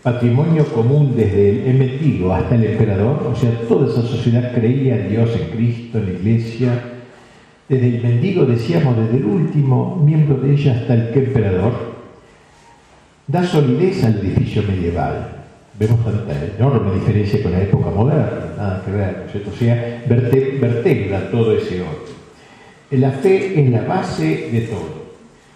patrimonio 0.03 0.67
común 0.67 1.15
desde 1.17 1.71
el 1.71 1.79
mendigo 1.79 2.33
hasta 2.33 2.57
el 2.57 2.65
emperador, 2.65 3.31
o 3.33 3.37
sea, 3.37 3.51
toda 3.69 3.89
esa 3.89 4.03
sociedad 4.03 4.53
creía 4.53 4.97
en 4.97 5.11
Dios, 5.11 5.31
en 5.41 5.57
Cristo, 5.57 5.99
en 5.99 6.07
la 6.07 6.13
iglesia, 6.13 6.83
desde 7.69 7.87
el 7.97 8.03
mendigo, 8.03 8.45
decíamos, 8.45 8.97
desde 8.97 9.19
el 9.19 9.25
último 9.25 9.97
miembro 10.05 10.37
de 10.37 10.55
ella 10.55 10.73
hasta 10.73 10.95
el 10.95 11.11
emperador, 11.15 11.73
da 13.29 13.45
solidez 13.45 14.03
al 14.05 14.19
edificio 14.19 14.63
medieval. 14.65 15.29
Vemos 15.79 16.05
tanta 16.05 16.33
enorme 16.59 16.95
diferencia 16.95 17.43
con 17.43 17.53
la 17.53 17.63
época 17.63 17.91
moderna, 17.91 18.53
nada 18.57 18.83
que 18.85 18.91
ver, 18.91 19.17
¿no 19.19 19.25
es 19.25 19.33
cierto? 19.33 19.51
O 19.51 19.57
sea, 19.57 20.05
vertebra 20.07 21.31
todo 21.31 21.57
ese 21.57 21.81
orden. 21.81 23.01
La 23.01 23.11
fe 23.11 23.59
es 23.59 23.71
la 23.71 23.83
base 23.83 24.51
de 24.53 24.61
todo. 24.63 25.03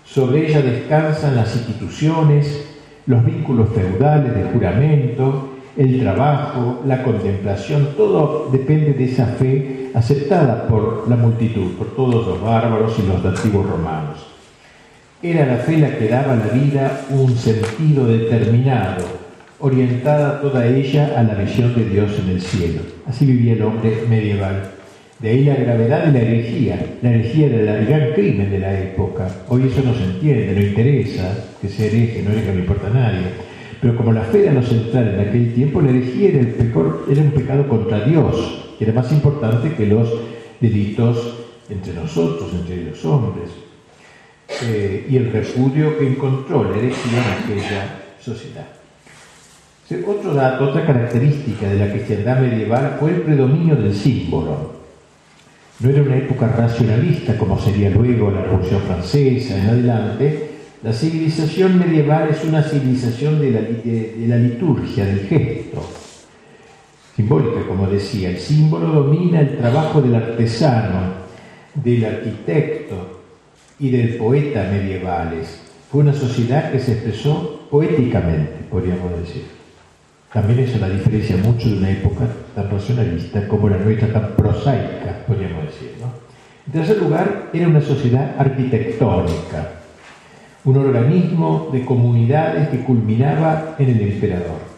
Sobre 0.06 0.48
ella 0.48 0.62
descansan 0.62 1.36
las 1.36 1.54
instituciones, 1.54 2.65
los 3.06 3.24
vínculos 3.24 3.68
feudales 3.70 4.34
de 4.34 4.44
juramento, 4.52 5.50
el 5.76 6.00
trabajo, 6.00 6.82
la 6.86 7.02
contemplación, 7.02 7.90
todo 7.96 8.48
depende 8.50 8.94
de 8.94 9.04
esa 9.04 9.26
fe 9.26 9.90
aceptada 9.94 10.66
por 10.66 11.08
la 11.08 11.16
multitud, 11.16 11.72
por 11.72 11.94
todos 11.94 12.26
los 12.26 12.42
bárbaros 12.42 12.98
y 12.98 13.06
los 13.06 13.24
antiguos 13.24 13.68
romanos. 13.68 14.26
Era 15.22 15.46
la 15.46 15.56
fe 15.56 15.78
la 15.78 15.96
que 15.96 16.08
daba 16.08 16.34
a 16.34 16.36
la 16.36 16.48
vida 16.48 17.00
un 17.10 17.36
sentido 17.36 18.06
determinado, 18.06 19.04
orientada 19.60 20.40
toda 20.40 20.66
ella 20.66 21.14
a 21.16 21.22
la 21.22 21.34
visión 21.34 21.74
de 21.74 21.84
Dios 21.88 22.18
en 22.18 22.30
el 22.30 22.40
cielo. 22.40 22.80
Así 23.06 23.24
vivía 23.24 23.54
el 23.54 23.62
hombre 23.62 24.04
medieval. 24.08 24.75
De 25.26 25.32
ahí 25.32 25.44
la 25.44 25.56
gravedad 25.56 26.04
de 26.04 26.12
la 26.12 26.20
herejía. 26.20 26.98
La 27.02 27.10
herejía 27.10 27.46
era 27.48 27.80
el 27.80 27.86
gran 27.86 28.12
crimen 28.12 28.48
de 28.48 28.60
la 28.60 28.80
época. 28.80 29.26
Hoy 29.48 29.64
eso 29.66 29.82
no 29.84 29.92
se 29.92 30.04
entiende, 30.04 30.52
no 30.54 30.60
interesa 30.60 31.36
que 31.60 31.68
se 31.68 31.88
hereje, 31.88 32.22
no 32.22 32.30
no 32.30 32.60
importa 32.60 32.86
a 32.86 32.90
nadie. 32.90 33.26
Pero 33.80 33.96
como 33.96 34.12
la 34.12 34.20
fe 34.20 34.44
era 34.44 34.52
lo 34.52 34.62
central 34.62 35.14
en 35.14 35.28
aquel 35.28 35.52
tiempo, 35.52 35.80
la 35.80 35.90
herejía 35.90 36.28
era, 36.28 36.40
era 37.10 37.22
un 37.22 37.32
pecado 37.32 37.66
contra 37.66 38.04
Dios, 38.04 38.76
que 38.78 38.84
era 38.84 38.92
más 38.92 39.10
importante 39.10 39.74
que 39.74 39.86
los 39.86 40.08
delitos 40.60 41.38
entre 41.70 41.92
nosotros, 41.94 42.48
entre 42.60 42.84
los 42.84 43.04
hombres. 43.04 43.50
Eh, 44.62 45.08
y 45.10 45.16
el 45.16 45.32
repudio 45.32 45.98
que 45.98 46.06
encontró 46.06 46.70
la 46.70 46.78
herejía 46.78 47.18
en 47.18 47.44
aquella 47.44 47.96
sociedad. 48.20 48.68
Otro 50.06 50.34
dato, 50.34 50.68
otra 50.68 50.86
característica 50.86 51.68
de 51.68 51.80
la 51.80 51.92
cristiandad 51.92 52.38
medieval 52.38 52.96
fue 53.00 53.10
el 53.10 53.22
predominio 53.22 53.74
del 53.74 53.92
símbolo. 53.92 54.75
No 55.80 55.90
era 55.90 56.02
una 56.02 56.16
época 56.16 56.48
racionalista 56.48 57.36
como 57.36 57.58
sería 57.58 57.90
luego 57.90 58.30
la 58.30 58.42
Revolución 58.42 58.80
Francesa 58.82 59.58
en 59.58 59.68
adelante. 59.68 60.50
La 60.82 60.92
civilización 60.92 61.78
medieval 61.78 62.28
es 62.30 62.44
una 62.44 62.62
civilización 62.62 63.40
de 63.40 63.50
la, 64.26 64.36
liturgia, 64.36 65.04
del 65.04 65.20
gesto, 65.20 65.82
simbólica, 67.14 67.66
como 67.66 67.86
decía. 67.86 68.30
El 68.30 68.38
símbolo 68.38 68.86
domina 68.86 69.40
el 69.40 69.58
trabajo 69.58 70.00
del 70.00 70.14
artesano, 70.14 71.26
del 71.74 72.04
arquitecto, 72.04 73.16
y 73.78 73.90
del 73.90 74.16
poeta 74.16 74.68
medievales. 74.70 75.60
Fue 75.90 76.00
una 76.00 76.14
sociedad 76.14 76.72
que 76.72 76.78
se 76.78 76.92
expresó 76.92 77.66
poéticamente, 77.70 78.64
podríamos 78.70 79.10
decir. 79.20 79.44
También 80.32 80.60
eso 80.60 80.78
la 80.78 80.88
diferencia 80.88 81.36
mucho 81.36 81.68
de 81.68 81.78
una 81.78 81.90
época 81.90 82.28
tan 82.56 82.70
racionalista 82.70 83.46
como 83.46 83.68
la 83.68 83.76
nuestra, 83.76 84.10
tan 84.10 84.34
prosaica, 84.34 85.24
podríamos 85.26 85.66
decir. 85.66 85.90
En 86.66 86.72
tercer 86.72 86.98
lugar, 87.02 87.50
era 87.52 87.68
una 87.68 87.82
sociedad 87.82 88.34
arquitectónica, 88.38 89.72
un 90.64 90.78
organismo 90.78 91.68
de 91.70 91.84
comunidades 91.84 92.70
que 92.70 92.80
culminaba 92.80 93.76
en 93.78 93.90
el 93.90 94.00
emperador. 94.00 94.76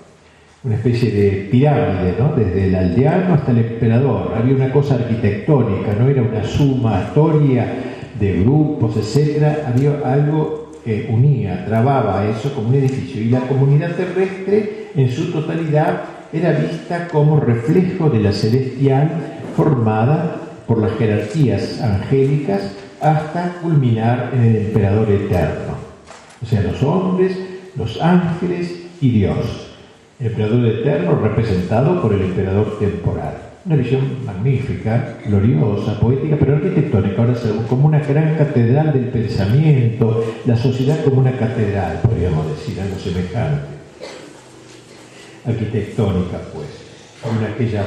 Una 0.65 0.75
especie 0.75 1.13
de 1.13 1.49
pirámide, 1.53 2.17
¿no? 2.19 2.35
desde 2.35 2.67
el 2.67 2.75
aldeano 2.75 3.35
hasta 3.35 3.53
el 3.53 3.59
emperador. 3.59 4.35
Había 4.37 4.57
una 4.57 4.73
cosa 4.73 4.97
arquitectónica, 4.97 5.93
no 5.97 6.09
era 6.09 6.23
una 6.23 6.43
sumatoria 6.43 7.75
de 8.19 8.41
grupos, 8.41 8.97
etcétera, 8.97 9.73
había 9.73 10.01
algo 10.05 10.73
que 10.85 11.09
unía, 11.13 11.65
trababa 11.65 12.27
eso 12.27 12.53
como 12.53 12.71
un 12.71 12.75
edificio. 12.75 13.23
Y 13.23 13.29
la 13.29 13.41
comunidad 13.43 13.95
terrestre 13.95 14.89
en 14.97 15.09
su 15.09 15.31
totalidad 15.31 16.18
era 16.33 16.53
vista 16.53 17.09
como 17.09 17.41
reflejo 17.41 18.11
de 18.11 18.21
la 18.21 18.33
celestial 18.33 19.11
formada 19.57 20.37
por 20.67 20.79
las 20.79 20.93
jerarquías 20.99 21.81
angélicas 21.81 22.73
hasta 23.01 23.55
culminar 23.63 24.31
en 24.35 24.43
el 24.43 24.57
emperador 24.57 25.11
eterno. 25.11 25.79
O 26.43 26.47
sea, 26.47 26.63
los 26.63 26.83
hombres, 26.83 27.37
los 27.77 28.01
ángeles 28.01 28.73
y 29.01 29.11
Dios. 29.11 29.69
El 30.21 30.29
emperador 30.29 30.67
eterno 30.67 31.13
representado 31.17 32.03
por 32.03 32.13
el 32.13 32.23
emperador 32.23 32.79
temporal. 32.79 33.35
Una 33.65 33.77
visión 33.77 34.25
magnífica, 34.25 35.19
gloriosa, 35.27 35.99
poética, 36.01 36.37
pero 36.39 36.57
arquitectónica. 36.57 37.23
Ahora 37.23 37.35
como 37.69 37.87
una 37.87 38.01
gran 38.01 38.35
catedral 38.37 38.93
del 38.93 39.07
pensamiento, 39.07 40.25
la 40.47 40.57
sociedad 40.57 41.03
como 41.05 41.21
una 41.21 41.33
catedral, 41.33 42.01
podríamos 42.03 42.49
decir, 42.51 42.81
algo 42.81 42.99
semejante. 42.99 43.78
Arquitectónica, 45.49 46.39
pues. 46.53 46.69
Con 47.23 47.45
aquella 47.45 47.85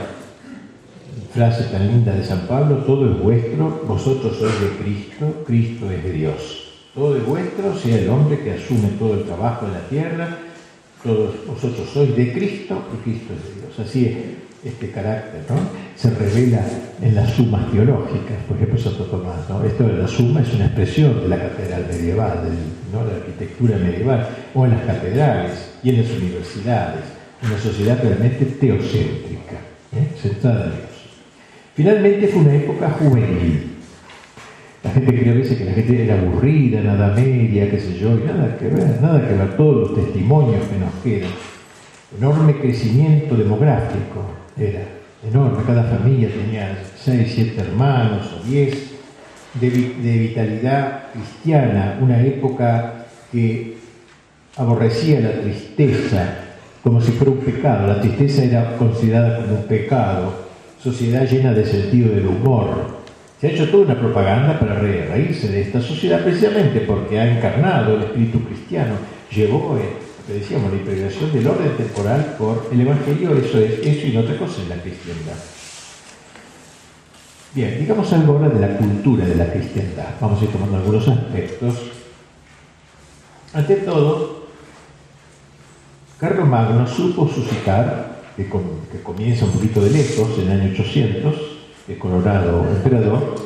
frase 1.34 1.64
tan 1.66 1.88
linda 1.88 2.14
de 2.14 2.24
San 2.24 2.48
Pablo, 2.48 2.78
todo 2.78 3.10
es 3.10 3.20
vuestro, 3.20 3.84
vosotros 3.88 4.38
sois 4.38 4.60
de 4.60 4.70
Cristo, 4.84 5.44
Cristo 5.46 5.90
es 5.90 6.04
de 6.04 6.12
Dios. 6.12 6.74
Todo 6.94 7.16
es 7.16 7.26
vuestro, 7.26 7.78
sea 7.78 7.98
el 7.98 8.10
hombre 8.10 8.40
que 8.40 8.52
asume 8.52 8.90
todo 9.00 9.14
el 9.14 9.24
trabajo 9.24 9.66
de 9.66 9.72
la 9.72 9.88
tierra, 9.88 10.38
todos 11.04 11.36
vosotros 11.48 11.90
sois 11.94 12.16
de 12.16 12.34
Cristo 12.34 12.84
y 12.94 13.04
Cristo 13.04 13.34
es 13.34 13.56
de 13.56 13.62
Dios. 13.62 13.80
Así 13.80 14.06
es, 14.06 14.18
este 14.64 14.92
carácter, 14.92 15.42
¿no? 15.50 15.56
Se 15.96 16.10
revela 16.12 16.64
en 17.02 17.16
las 17.16 17.32
sumas 17.32 17.72
teológicas, 17.72 18.38
por 18.48 18.58
ejemplo 18.58 18.78
Santo 18.78 19.06
Tomás, 19.06 19.50
¿no? 19.50 19.64
Esto 19.64 19.84
de 19.86 19.94
la 19.94 20.08
suma 20.08 20.42
es 20.42 20.54
una 20.54 20.66
expresión 20.66 21.22
de 21.22 21.30
la 21.30 21.38
catedral 21.38 21.86
medieval, 21.90 22.44
de 22.44 22.98
la 22.98 23.16
arquitectura 23.16 23.78
medieval, 23.78 24.30
o 24.54 24.66
en 24.66 24.72
las 24.72 24.82
catedrales 24.82 25.72
y 25.82 25.90
en 25.90 26.02
las 26.04 26.12
universidades, 26.12 27.21
una 27.44 27.58
sociedad 27.58 28.00
realmente 28.02 28.46
teocéntrica, 28.46 29.56
¿eh? 29.94 30.08
centrada 30.22 30.66
en 30.66 30.72
Dios. 30.72 30.92
Finalmente 31.76 32.28
fue 32.28 32.42
una 32.42 32.56
época 32.56 32.90
juvenil. 32.92 33.68
La 34.84 34.92
gente 34.92 35.20
cree 35.20 35.32
a 35.32 35.36
veces 35.36 35.58
que 35.58 35.66
la 35.66 35.74
gente 35.74 36.04
era 36.04 36.20
aburrida, 36.20 36.82
nada 36.82 37.14
media, 37.14 37.70
qué 37.70 37.80
sé 37.80 37.98
yo, 37.98 38.18
y 38.18 38.24
nada 38.24 38.58
que 38.58 38.68
ver, 38.68 39.00
nada 39.02 39.28
que 39.28 39.36
ver, 39.36 39.56
todos 39.56 39.90
los 39.90 39.96
testimonios 39.96 40.62
que 40.68 40.80
nos 40.80 40.94
quedan. 41.04 41.32
Enorme 42.18 42.58
crecimiento 42.60 43.36
demográfico, 43.36 44.26
era. 44.58 44.84
enorme, 45.28 45.64
cada 45.66 45.84
familia 45.84 46.30
tenía 46.30 46.78
seis, 46.98 47.32
siete 47.34 47.62
hermanos 47.62 48.34
o 48.40 48.48
diez, 48.48 48.92
de, 49.60 49.70
de 49.70 50.18
vitalidad 50.18 51.12
cristiana, 51.14 51.98
una 52.02 52.22
época 52.22 53.06
que 53.32 53.78
aborrecía 54.58 55.20
la 55.20 55.42
tristeza 55.42 56.41
como 56.84 57.02
si 57.02 57.12
fuera 57.12 57.32
un 57.32 57.40
pecado, 57.40 57.88
la 57.88 58.02
tristeza 58.02 58.44
era 58.44 58.78
considerada 58.78 59.38
como 59.38 59.60
un 59.60 59.64
pecado, 59.64 60.34
sociedad 60.82 61.28
llena 61.28 61.54
de 61.54 61.66
sentido 61.66 62.14
del 62.14 62.28
humor. 62.28 63.02
Se 63.40 63.48
ha 63.48 63.52
hecho 63.52 63.70
toda 63.70 63.86
una 63.86 64.00
propaganda 64.00 64.60
para 64.60 64.76
reírse 64.76 65.48
de 65.48 65.62
esta 65.62 65.82
sociedad 65.82 66.24
precisamente 66.24 66.82
porque 66.82 67.20
ha 67.20 67.38
encarnado 67.38 67.96
el 67.96 68.04
espíritu 68.04 68.44
cristiano, 68.46 68.94
llevó 69.32 69.78
que 70.28 70.34
decíamos, 70.34 70.72
la 70.72 70.78
impregnación 70.78 71.34
del 71.34 71.48
orden 71.48 71.76
temporal 71.78 72.36
por 72.38 72.70
el 72.72 72.82
Evangelio, 72.82 73.36
eso 73.36 73.60
es 73.60 73.80
eso 73.80 74.08
y 74.08 74.12
no 74.12 74.22
otra 74.22 74.38
cosa 74.38 74.62
en 74.62 74.70
la 74.70 74.76
cristiandad. 74.76 75.36
Bien, 77.54 77.78
digamos 77.80 78.14
algo 78.14 78.34
ahora 78.34 78.50
de 78.50 78.60
la 78.60 78.78
cultura 78.78 79.26
de 79.26 79.36
la 79.36 79.52
cristiandad. 79.52 80.16
Vamos 80.22 80.42
a 80.42 80.46
ir 80.46 80.52
tomando 80.52 80.78
algunos 80.78 81.08
aspectos. 81.08 81.76
Ante 83.54 83.76
todo, 83.78 84.41
Carlos 86.22 86.48
Magno 86.48 86.86
supo 86.86 87.28
suscitar, 87.28 88.22
que, 88.38 88.48
comienza 89.02 89.44
un 89.44 89.54
poquito 89.54 89.84
de 89.84 89.90
lejos, 89.90 90.38
en 90.38 90.52
el 90.52 90.62
año 90.62 90.72
800, 90.72 91.36
el 91.88 91.98
colorado 91.98 92.64
emperador, 92.76 93.38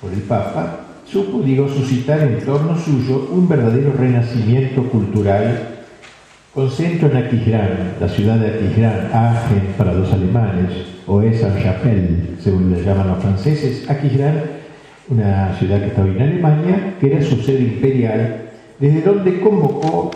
por 0.00 0.12
el 0.12 0.20
Papa, 0.20 0.86
supo, 1.04 1.40
digo, 1.42 1.68
suscitar 1.68 2.20
en 2.20 2.38
torno 2.44 2.78
suyo 2.78 3.28
un 3.32 3.48
verdadero 3.48 3.92
renacimiento 3.92 4.84
cultural 4.84 5.78
con 6.54 6.70
centro 6.70 7.10
en 7.10 7.16
Aquisgrán, 7.16 7.94
la 8.00 8.08
ciudad 8.08 8.36
de 8.36 8.54
Aquisgrán, 8.54 9.10
Aachen 9.12 9.74
para 9.76 9.92
los 9.92 10.12
alemanes, 10.12 10.70
o 11.08 11.20
Saint-Chapelle, 11.20 12.36
según 12.38 12.70
le 12.70 12.84
llaman 12.84 13.08
los 13.08 13.18
franceses, 13.18 13.90
Aquisgrán, 13.90 14.42
una 15.08 15.56
ciudad 15.58 15.80
que 15.80 15.88
estaba 15.88 16.06
en 16.06 16.22
Alemania, 16.22 16.94
que 17.00 17.12
era 17.12 17.20
su 17.20 17.42
sede 17.42 17.62
imperial, 17.62 18.42
desde 18.78 19.02
donde 19.02 19.40
convocó 19.40 20.12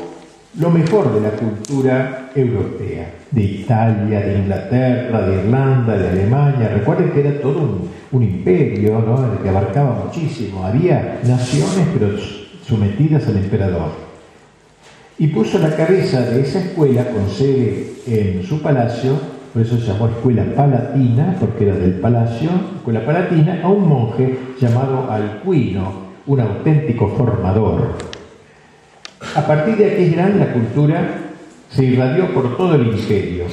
lo 0.59 0.71
mejor 0.71 1.15
de 1.15 1.21
la 1.21 1.31
cultura 1.31 2.31
europea, 2.35 3.15
de 3.31 3.43
Italia, 3.43 4.21
de 4.21 4.39
Inglaterra, 4.39 5.27
de 5.27 5.37
Irlanda, 5.45 5.97
de 5.97 6.09
Alemania. 6.09 6.69
Recuerden 6.75 7.11
que 7.13 7.21
era 7.21 7.41
todo 7.41 7.61
un, 7.61 7.91
un 8.11 8.23
imperio 8.23 8.99
¿no? 8.99 9.43
que 9.43 9.49
abarcaba 9.49 10.05
muchísimo. 10.05 10.65
Había 10.65 11.21
naciones, 11.25 11.89
pero 11.93 12.17
sometidas 12.67 13.27
al 13.29 13.37
emperador 13.37 14.11
y 15.21 15.27
puso 15.27 15.59
la 15.59 15.77
cabeza 15.77 16.23
de 16.23 16.41
esa 16.41 16.61
escuela 16.61 17.05
con 17.11 17.29
sede 17.29 17.93
en 18.07 18.43
su 18.43 18.63
palacio, 18.63 19.13
por 19.53 19.61
eso 19.61 19.77
se 19.77 19.93
llamó 19.93 20.09
Escuela 20.09 20.43
Palatina, 20.57 21.37
porque 21.39 21.69
era 21.69 21.77
del 21.77 22.01
palacio, 22.01 22.49
Escuela 22.77 23.05
Palatina, 23.05 23.61
a 23.63 23.69
un 23.69 23.87
monje 23.87 24.39
llamado 24.59 25.11
Alcuino, 25.11 25.93
un 26.27 26.41
auténtico 26.41 27.09
formador. 27.19 28.10
A 29.37 29.47
partir 29.47 29.77
de 29.77 29.93
aquí 29.93 30.11
gran 30.11 30.39
la 30.39 30.53
cultura 30.53 31.07
se 31.69 31.85
irradió 31.85 32.33
por 32.33 32.57
todo 32.57 32.75
el 32.75 32.87
imperio. 32.89 33.45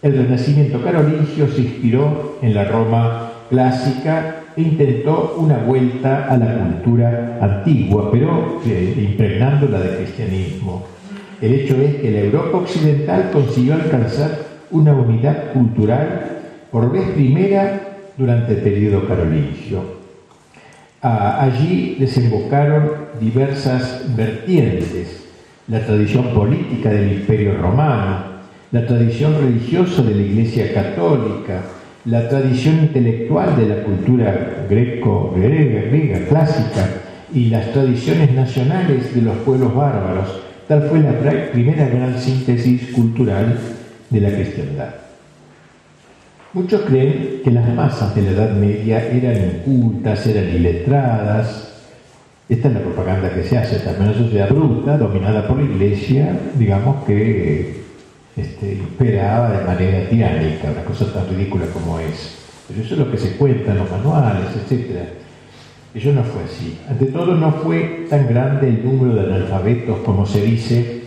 El 0.00 0.16
renacimiento 0.16 0.82
carolingio 0.82 1.48
se 1.48 1.62
inspiró 1.62 2.38
en 2.40 2.54
la 2.54 2.64
Roma 2.64 3.32
clásica 3.50 4.36
e 4.56 4.62
intentó 4.62 5.34
una 5.38 5.58
vuelta 5.58 6.26
a 6.28 6.36
la 6.36 6.54
cultura 6.54 7.38
antigua, 7.40 8.10
pero 8.12 8.60
eh, 8.64 8.94
impregnándola 9.10 9.80
de 9.80 9.96
cristianismo. 9.96 10.86
El 11.42 11.54
hecho 11.54 11.76
es 11.80 11.96
que 11.96 12.10
la 12.10 12.20
Europa 12.20 12.58
occidental 12.58 13.30
consiguió 13.32 13.74
alcanzar 13.74 14.30
una 14.70 14.92
unidad 14.92 15.52
cultural 15.52 16.38
por 16.70 16.92
vez 16.92 17.10
primera 17.10 17.80
durante 18.16 18.52
el 18.52 18.58
periodo 18.60 19.06
carolingio. 19.06 19.97
Ah, 21.00 21.44
allí 21.44 21.96
desembocaron 21.98 22.90
diversas 23.20 24.04
vertientes, 24.16 25.26
la 25.68 25.86
tradición 25.86 26.34
política 26.34 26.90
del 26.90 27.12
Imperio 27.12 27.56
Romano, 27.56 28.38
la 28.72 28.86
tradición 28.86 29.34
religiosa 29.40 30.02
de 30.02 30.14
la 30.14 30.22
Iglesia 30.22 30.74
Católica, 30.74 31.62
la 32.04 32.28
tradición 32.28 32.78
intelectual 32.78 33.56
de 33.56 33.66
la 33.66 33.82
cultura 33.82 34.66
greco-griega, 34.68 35.82
griega, 35.82 36.26
clásica 36.28 36.88
y 37.32 37.46
las 37.46 37.72
tradiciones 37.72 38.32
nacionales 38.32 39.14
de 39.14 39.22
los 39.22 39.36
pueblos 39.38 39.74
bárbaros, 39.74 40.48
Tal 40.68 40.82
fue 40.90 41.00
la 41.00 41.18
primera 41.50 41.88
gran 41.88 42.18
síntesis 42.18 42.92
cultural 42.92 43.58
de 44.10 44.20
la 44.20 44.28
cristiandad. 44.28 45.07
Muchos 46.54 46.80
creen 46.82 47.42
que 47.44 47.50
las 47.50 47.68
masas 47.74 48.14
de 48.14 48.22
la 48.22 48.30
Edad 48.30 48.52
Media 48.52 49.06
eran 49.06 49.36
incultas, 49.36 50.26
eran 50.26 50.48
iletradas. 50.48 51.74
Esta 52.48 52.68
es 52.68 52.74
la 52.74 52.80
propaganda 52.80 53.28
que 53.34 53.42
se 53.42 53.58
hace, 53.58 53.78
también 53.80 54.08
una 54.08 54.18
sociedad 54.18 54.48
bruta, 54.48 54.96
dominada 54.96 55.46
por 55.46 55.58
la 55.58 55.64
Iglesia, 55.64 56.38
digamos 56.54 57.04
que 57.04 57.82
este, 58.34 58.72
imperaba 58.72 59.50
de 59.50 59.64
manera 59.66 60.08
tiránica, 60.08 60.70
una 60.70 60.84
cosa 60.84 61.12
tan 61.12 61.28
ridícula 61.28 61.66
como 61.66 61.98
es. 61.98 62.38
Pero 62.66 62.80
eso 62.80 62.94
es 62.94 63.00
lo 63.00 63.10
que 63.10 63.18
se 63.18 63.36
cuenta 63.36 63.72
en 63.72 63.78
los 63.78 63.90
manuales, 63.90 64.46
etcétera. 64.56 65.04
Eso 65.94 66.12
no 66.12 66.22
fue 66.22 66.44
así. 66.44 66.78
Ante 66.88 67.06
todo, 67.06 67.34
no 67.34 67.52
fue 67.52 68.06
tan 68.08 68.26
grande 68.26 68.68
el 68.68 68.84
número 68.84 69.14
de 69.14 69.34
analfabetos 69.34 69.98
como 69.98 70.24
se 70.24 70.40
dice, 70.42 70.97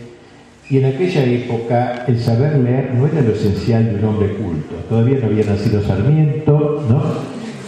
y 0.72 0.78
en 0.78 0.86
aquella 0.86 1.22
época 1.26 2.06
el 2.08 2.18
saber 2.18 2.56
leer 2.56 2.94
no 2.94 3.06
era 3.06 3.20
lo 3.20 3.34
esencial 3.34 3.90
de 3.90 3.96
un 3.96 4.04
hombre 4.06 4.32
culto. 4.36 4.74
Todavía 4.88 5.18
no 5.18 5.26
había 5.26 5.44
nacido 5.44 5.82
Sarmiento, 5.82 6.86
¿no? 6.88 7.02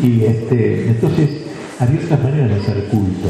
Y 0.02 0.24
este, 0.24 0.88
entonces 0.88 1.28
había 1.78 2.00
otras 2.00 2.22
maneras 2.22 2.48
de 2.48 2.60
ser 2.62 2.84
culto. 2.84 3.28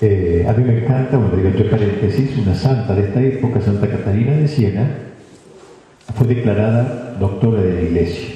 Eh, 0.00 0.44
a 0.48 0.52
mí 0.54 0.64
me 0.64 0.78
encanta, 0.80 1.16
cuando 1.16 1.36
digo 1.36 1.50
entre 1.50 1.66
paréntesis, 1.66 2.36
una 2.36 2.52
santa 2.52 2.96
de 2.96 3.02
esta 3.02 3.22
época, 3.22 3.60
Santa 3.60 3.88
Catalina 3.88 4.32
de 4.32 4.48
Siena, 4.48 4.90
fue 6.12 6.26
declarada 6.26 7.16
doctora 7.20 7.62
de 7.62 7.74
la 7.74 7.80
iglesia. 7.80 8.34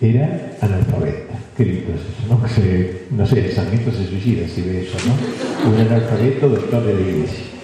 Era 0.00 0.56
analfabeta. 0.62 1.34
Qué 1.58 1.66
lindo 1.66 1.90
es 1.92 2.00
eso, 2.00 2.34
¿no? 2.34 2.48
Se, 2.48 3.02
no 3.10 3.26
sé, 3.26 3.44
el 3.44 3.52
Sarmiento 3.52 3.92
se 3.92 4.06
suicida 4.06 4.48
si 4.48 4.62
ve 4.62 4.80
eso, 4.80 4.96
¿no? 5.06 5.70
Un 5.70 5.78
analfabeto 5.78 6.48
doctor 6.48 6.86
de 6.86 6.94
la 6.94 7.00
iglesia. 7.02 7.57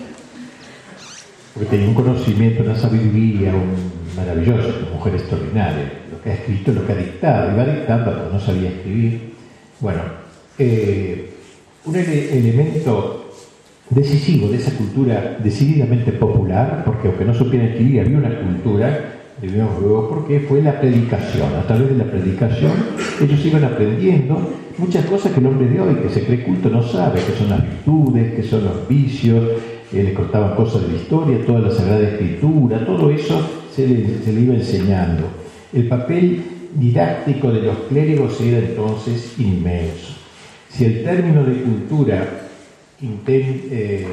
Porque 1.54 1.70
tenía 1.70 1.88
un 1.88 1.94
conocimiento, 1.94 2.62
una 2.62 2.74
sabiduría, 2.74 3.54
un 3.54 4.16
maravilloso, 4.16 4.74
una 4.80 4.90
mujer 4.90 5.14
extraordinaria. 5.14 5.92
Lo 6.10 6.20
que 6.20 6.30
ha 6.30 6.34
escrito, 6.34 6.72
lo 6.72 6.86
que 6.86 6.92
ha 6.92 6.96
dictado. 6.96 7.52
Iba 7.52 7.64
dictando, 7.64 8.10
pero 8.12 8.32
no 8.32 8.40
sabía 8.40 8.70
escribir. 8.70 9.34
Bueno, 9.80 10.00
eh, 10.58 11.30
un 11.84 11.96
elemento 11.96 13.30
decisivo 13.90 14.48
de 14.48 14.56
esa 14.56 14.72
cultura 14.72 15.38
decididamente 15.42 16.12
popular, 16.12 16.82
porque 16.84 17.08
aunque 17.08 17.24
no 17.24 17.34
supiera 17.34 17.66
escribir, 17.66 18.00
había 18.00 18.18
una 18.18 18.40
cultura 18.40 19.14
porque 20.08 20.40
fue 20.48 20.62
la 20.62 20.80
predicación. 20.80 21.54
A 21.54 21.66
través 21.66 21.90
de 21.90 21.96
la 21.96 22.04
predicación 22.04 22.72
ellos 23.20 23.44
iban 23.44 23.64
aprendiendo 23.64 24.50
muchas 24.78 25.04
cosas 25.06 25.32
que 25.32 25.40
el 25.40 25.46
hombre 25.46 25.68
de 25.68 25.80
hoy, 25.80 25.94
que 25.96 26.08
se 26.08 26.24
cree 26.24 26.42
culto, 26.42 26.68
no 26.70 26.82
sabe, 26.82 27.20
que 27.20 27.36
son 27.36 27.50
las 27.50 27.62
virtudes, 27.62 28.34
que 28.34 28.42
son 28.42 28.64
los 28.64 28.88
vicios, 28.88 29.44
eh, 29.94 30.02
le 30.02 30.14
contaban 30.14 30.56
cosas 30.56 30.82
de 30.82 30.88
la 30.88 30.94
historia, 30.94 31.46
toda 31.46 31.60
la 31.60 31.70
Sagrada 31.70 32.08
Escritura, 32.08 32.84
todo 32.84 33.10
eso 33.10 33.40
se 33.74 33.86
le, 33.86 34.18
se 34.24 34.32
le 34.32 34.40
iba 34.40 34.54
enseñando. 34.54 35.24
El 35.72 35.88
papel 35.88 36.42
didáctico 36.74 37.50
de 37.50 37.62
los 37.62 37.76
clérigos 37.88 38.40
era 38.40 38.58
entonces 38.58 39.34
inmenso. 39.38 40.14
Si 40.68 40.84
el 40.84 41.04
término 41.04 41.44
de 41.44 41.62
cultura 41.62 42.28
eh, 43.26 44.06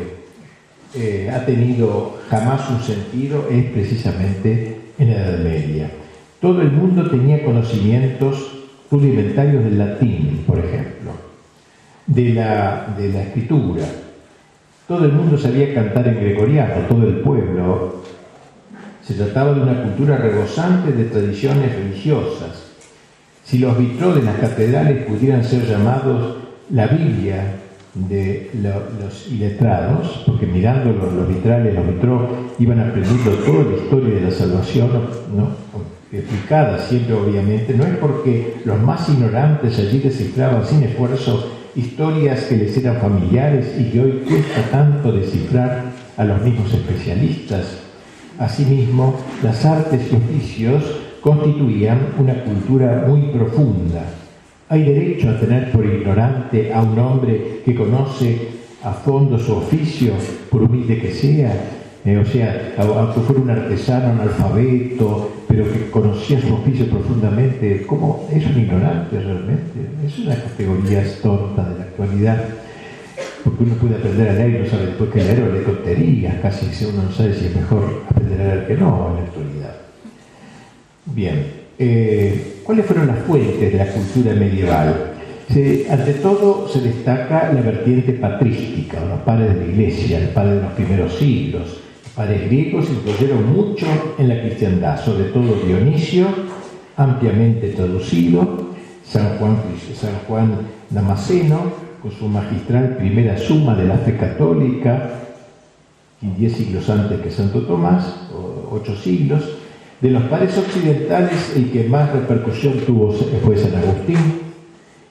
eh, 0.94 1.32
ha 1.34 1.46
tenido 1.46 2.20
jamás 2.30 2.70
un 2.70 2.82
sentido, 2.82 3.48
es 3.50 3.66
precisamente 3.66 4.78
en 5.00 5.10
la 5.10 5.16
Edad 5.18 5.40
Media. 5.40 5.92
Todo 6.40 6.62
el 6.62 6.72
mundo 6.72 7.10
tenía 7.10 7.44
conocimientos 7.44 8.52
rudimentarios 8.92 9.64
del 9.64 9.78
latín, 9.78 10.44
por 10.46 10.60
ejemplo, 10.60 11.12
de 12.06 12.30
la, 12.34 12.94
de 12.98 13.10
la 13.10 13.24
escritura. 13.24 13.86
Todo 14.92 15.06
el 15.06 15.14
mundo 15.14 15.38
sabía 15.38 15.74
cantar 15.74 16.06
en 16.06 16.16
gregoriano, 16.16 16.86
todo 16.90 17.08
el 17.08 17.22
pueblo. 17.22 18.04
Se 19.02 19.14
trataba 19.14 19.54
de 19.54 19.62
una 19.62 19.84
cultura 19.84 20.18
rebosante 20.18 20.92
de 20.92 21.06
tradiciones 21.06 21.74
religiosas. 21.74 22.74
Si 23.46 23.60
los 23.60 23.78
vitrós 23.78 24.16
de 24.16 24.24
las 24.24 24.36
catedrales 24.36 25.06
pudieran 25.06 25.46
ser 25.46 25.66
llamados 25.66 26.40
la 26.72 26.88
Biblia 26.88 27.54
de 27.94 28.52
los 28.54 29.32
iletrados, 29.32 30.26
porque 30.28 30.46
mirando 30.46 30.92
los, 30.92 31.26
vitrales, 31.26 31.74
los 31.74 31.88
vitros, 31.88 32.30
iban 32.60 32.82
aprendiendo 32.82 33.32
toda 33.46 33.64
la 33.64 33.78
historia 33.78 34.16
de 34.16 34.22
la 34.24 34.32
salvación, 34.32 34.90
¿no? 35.34 35.52
explicada 36.12 36.78
siempre 36.80 37.14
obviamente, 37.14 37.74
no 37.74 37.86
es 37.86 37.96
porque 37.96 38.56
los 38.66 38.78
más 38.82 39.08
ignorantes 39.08 39.80
allí 39.80 40.00
descifraban 40.00 40.66
sin 40.66 40.84
esfuerzo 40.84 41.61
historias 41.76 42.44
que 42.46 42.58
les 42.58 42.78
eran 42.78 42.98
familiares 42.98 43.76
y 43.80 43.92
que 43.92 44.00
hoy 44.00 44.12
cuesta 44.28 44.62
tanto 44.72 45.12
descifrar 45.12 45.86
a 46.18 46.24
los 46.24 46.42
mismos 46.42 46.74
especialistas. 46.74 47.78
Asimismo, 48.38 49.16
las 49.44 49.66
artes 49.66 50.02
y 50.12 50.16
oficios 50.16 50.84
constituían 51.22 52.00
una 52.18 52.44
cultura 52.44 53.06
muy 53.08 53.22
profunda. 53.28 54.04
¿Hay 54.70 54.84
derecho 54.84 55.30
a 55.30 55.40
tener 55.40 55.72
por 55.72 55.86
ignorante 55.86 56.74
a 56.74 56.82
un 56.82 56.98
hombre 56.98 57.62
que 57.64 57.76
conoce 57.76 58.50
a 58.84 58.94
fondo 58.94 59.38
su 59.38 59.54
oficio, 59.54 60.14
por 60.50 60.64
humilde 60.64 61.00
que 61.00 61.12
sea? 61.12 61.81
Eh, 62.04 62.18
o 62.18 62.26
sea, 62.26 62.74
aunque 62.80 63.20
fuera 63.22 63.42
un 63.42 63.50
artesano 63.52 64.20
analfabeto, 64.20 65.32
pero 65.48 65.72
que 65.72 65.92
conocía 65.92 66.42
su 66.42 66.56
oficio 66.56 66.88
profundamente, 66.88 67.86
¿cómo 67.86 68.28
es 68.34 68.44
un 68.44 68.60
ignorante 68.60 69.20
realmente? 69.20 69.82
Es 70.08 70.18
una 70.18 70.36
categoría 70.36 71.04
tonta 71.22 71.70
de 71.70 71.78
la 71.78 71.84
actualidad, 71.84 72.44
porque 73.44 73.64
uno 73.64 73.76
puede 73.76 73.96
aprender 73.98 74.30
a 74.30 74.34
leer 74.34 74.50
y 74.50 74.64
no 74.64 74.70
sabe 74.70 74.86
después 74.88 75.12
que 75.12 75.24
leer 75.24 75.44
o 75.44 75.54
lee 75.54 75.64
tonterías, 75.64 76.36
casi 76.42 76.66
si 76.74 76.86
uno 76.86 77.04
no 77.04 77.12
sabe 77.12 77.36
si 77.36 77.46
es 77.46 77.56
mejor 77.56 78.04
aprender 78.10 78.42
a 78.42 78.56
leer 78.56 78.68
que 78.68 78.78
no 78.78 79.10
en 79.10 79.16
la 79.16 79.22
actualidad. 79.22 79.76
Bien, 81.06 81.46
eh, 81.78 82.62
¿cuáles 82.64 82.86
fueron 82.88 83.08
las 83.08 83.20
fuentes 83.20 83.72
de 83.72 83.78
la 83.78 83.88
cultura 83.88 84.34
medieval? 84.34 85.12
ante 85.90 86.14
todo 86.14 86.66
se 86.70 86.80
destaca 86.80 87.52
la 87.52 87.60
vertiente 87.60 88.14
patrística, 88.14 89.04
los 89.04 89.20
padres 89.20 89.54
de 89.54 89.66
la 89.66 89.72
iglesia, 89.72 90.20
el 90.20 90.30
padre 90.30 90.56
de 90.56 90.62
los 90.62 90.72
primeros 90.72 91.14
siglos, 91.16 91.82
Padres 92.16 92.46
griegos 92.46 92.90
influyeron 92.90 93.54
mucho 93.54 93.86
en 94.18 94.28
la 94.28 94.42
cristiandad, 94.42 95.00
sobre 95.04 95.26
todo 95.26 95.56
Dionisio, 95.66 96.28
ampliamente 96.98 97.70
traducido, 97.70 98.72
San 99.04 99.38
Juan, 99.38 99.58
San 99.96 100.68
Damasceno, 100.90 101.72
con 102.02 102.12
su 102.12 102.28
magistral 102.28 102.98
primera 102.98 103.38
suma 103.38 103.76
de 103.76 103.86
la 103.86 103.98
fe 103.98 104.18
católica, 104.18 105.10
diez 106.38 106.54
siglos 106.54 106.90
antes 106.90 107.22
que 107.22 107.32
Santo 107.32 107.62
Tomás, 107.62 108.28
ocho 108.70 108.96
siglos. 108.96 109.58
De 110.02 110.10
los 110.10 110.24
padres 110.24 110.58
occidentales, 110.58 111.54
el 111.56 111.72
que 111.72 111.86
más 111.86 112.12
repercusión 112.12 112.74
tuvo 112.86 113.14
fue 113.14 113.56
San 113.58 113.76
Agustín. 113.76 114.18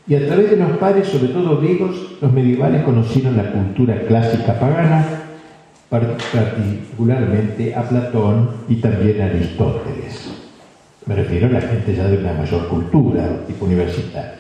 Y 0.06 0.16
a 0.16 0.26
través 0.26 0.50
de 0.50 0.56
los 0.56 0.72
padres, 0.72 1.08
sobre 1.08 1.28
todo 1.28 1.60
griegos, 1.60 2.16
los 2.20 2.32
medievales 2.32 2.82
conocieron 2.82 3.36
la 3.36 3.52
cultura 3.52 4.02
clásica 4.06 4.58
pagana, 4.58 5.29
particularmente 5.90 7.74
a 7.74 7.82
Platón 7.82 8.50
y 8.68 8.76
también 8.76 9.20
a 9.20 9.26
Aristóteles. 9.26 10.30
Me 11.06 11.16
refiero 11.16 11.48
a 11.48 11.50
la 11.50 11.60
gente 11.60 11.94
ya 11.94 12.06
de 12.06 12.18
una 12.18 12.32
mayor 12.32 12.68
cultura, 12.68 13.44
tipo 13.46 13.64
universitaria. 13.64 14.36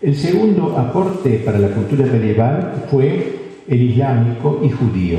El 0.00 0.16
segundo 0.16 0.78
aporte 0.78 1.42
para 1.44 1.58
la 1.58 1.68
cultura 1.68 2.06
medieval 2.06 2.84
fue 2.90 3.36
el 3.68 3.82
islámico 3.82 4.60
y 4.62 4.70
judío. 4.70 5.18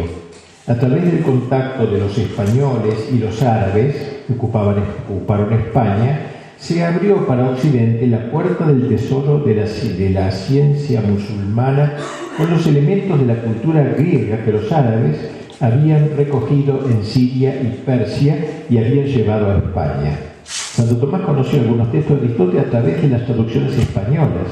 A 0.67 0.75
través 0.75 1.05
del 1.05 1.21
contacto 1.21 1.86
de 1.86 1.99
los 1.99 2.17
españoles 2.17 3.10
y 3.13 3.19
los 3.19 3.41
árabes 3.43 3.95
que 4.25 4.34
ocupaban, 4.34 4.84
ocuparon 5.08 5.53
España, 5.53 6.21
se 6.58 6.84
abrió 6.84 7.25
para 7.27 7.51
Occidente 7.51 8.08
la 8.08 8.32
puerta 8.32 8.67
del 8.67 8.88
tesoro 8.88 9.39
de 9.39 9.55
la, 9.55 9.63
de 9.65 10.10
la 10.10 10.32
ciencia 10.32 11.01
musulmana 11.01 11.93
con 12.38 12.49
los 12.49 12.65
elementos 12.65 13.19
de 13.19 13.25
la 13.25 13.36
cultura 13.36 13.84
griega 13.97 14.43
que 14.43 14.51
los 14.51 14.71
árabes 14.71 15.17
habían 15.60 16.15
recogido 16.15 16.86
en 16.89 17.04
Siria 17.04 17.62
y 17.62 17.82
Persia 17.86 18.38
y 18.69 18.78
habían 18.78 19.06
llevado 19.06 19.52
a 19.52 19.58
España. 19.58 20.17
Santo 20.43 20.98
Tomás 20.98 21.22
conoció 21.22 21.60
algunos 21.60 21.91
textos 21.91 22.19
de 22.19 22.28
Aristóteles 22.28 22.65
a 22.65 22.69
través 22.69 23.02
de 23.02 23.10
las 23.10 23.26
traducciones 23.26 23.78
españolas 23.78 24.48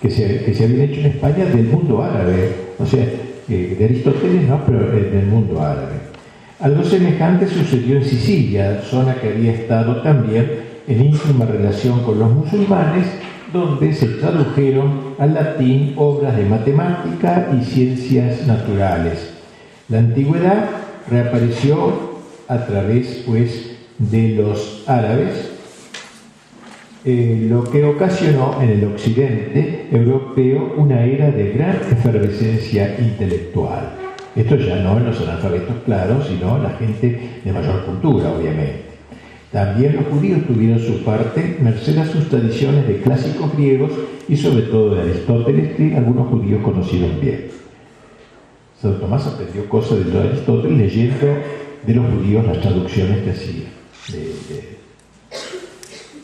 que 0.00 0.10
se, 0.10 0.44
que 0.44 0.52
se 0.52 0.64
habían 0.64 0.90
hecho 0.90 1.00
en 1.00 1.06
España 1.06 1.44
del 1.44 1.66
mundo 1.66 2.02
árabe, 2.02 2.52
o 2.78 2.84
sea, 2.84 3.06
de 3.46 3.84
Aristóteles 3.84 4.48
no, 4.48 4.60
pero 4.66 4.90
del 4.90 5.26
mundo 5.26 5.60
árabe. 5.62 6.12
Algo 6.60 6.84
semejante 6.84 7.46
sucedió 7.46 7.96
en 7.96 8.04
Sicilia, 8.04 8.80
zona 8.82 9.14
que 9.16 9.28
había 9.28 9.52
estado 9.52 10.00
también 10.02 10.48
en 10.86 11.04
íntima 11.04 11.44
relación 11.44 12.02
con 12.02 12.18
los 12.18 12.30
musulmanes, 12.30 13.06
donde 13.52 13.92
se 13.92 14.06
tradujeron 14.06 15.14
al 15.18 15.34
latín 15.34 15.92
obras 15.96 16.36
de 16.36 16.44
matemática 16.44 17.50
y 17.60 17.64
ciencias 17.64 18.46
naturales. 18.46 19.31
La 19.92 19.98
antigüedad 19.98 20.70
reapareció 21.10 21.92
a 22.48 22.64
través 22.64 23.24
pues, 23.26 23.76
de 23.98 24.36
los 24.36 24.84
árabes, 24.86 25.50
eh, 27.04 27.46
lo 27.50 27.64
que 27.64 27.84
ocasionó 27.84 28.56
en 28.62 28.70
el 28.70 28.84
occidente 28.86 29.88
europeo 29.92 30.76
una 30.78 31.04
era 31.04 31.30
de 31.30 31.50
gran 31.50 31.76
efervescencia 31.90 32.96
intelectual. 33.00 33.90
Esto 34.34 34.56
ya 34.56 34.76
no 34.76 34.96
en 34.96 35.04
los 35.04 35.20
analfabetos 35.20 35.76
claros, 35.84 36.26
sino 36.26 36.56
la 36.56 36.70
gente 36.70 37.40
de 37.44 37.52
mayor 37.52 37.84
cultura, 37.84 38.32
obviamente. 38.32 38.84
También 39.52 39.96
los 39.96 40.06
judíos 40.06 40.46
tuvieron 40.46 40.78
su 40.78 41.04
parte, 41.04 41.58
merced 41.60 41.98
a 41.98 42.06
sus 42.06 42.30
tradiciones 42.30 42.88
de 42.88 43.02
clásicos 43.02 43.54
griegos 43.54 43.92
y 44.26 44.38
sobre 44.38 44.62
todo 44.62 44.94
de 44.94 45.02
Aristóteles, 45.02 45.76
que 45.76 45.94
algunos 45.94 46.28
judíos 46.28 46.62
conocieron 46.62 47.20
bien. 47.20 47.61
Santo 48.82 48.98
Tomás 48.98 49.24
aprendió 49.28 49.68
cosas 49.68 50.04
de 50.04 50.18
Aristóteles 50.18 50.76
leyendo 50.76 51.26
de 51.86 51.94
los 51.94 52.04
judíos 52.14 52.44
las 52.44 52.60
traducciones 52.60 53.22
que 53.22 53.30
hacía. 53.30 53.68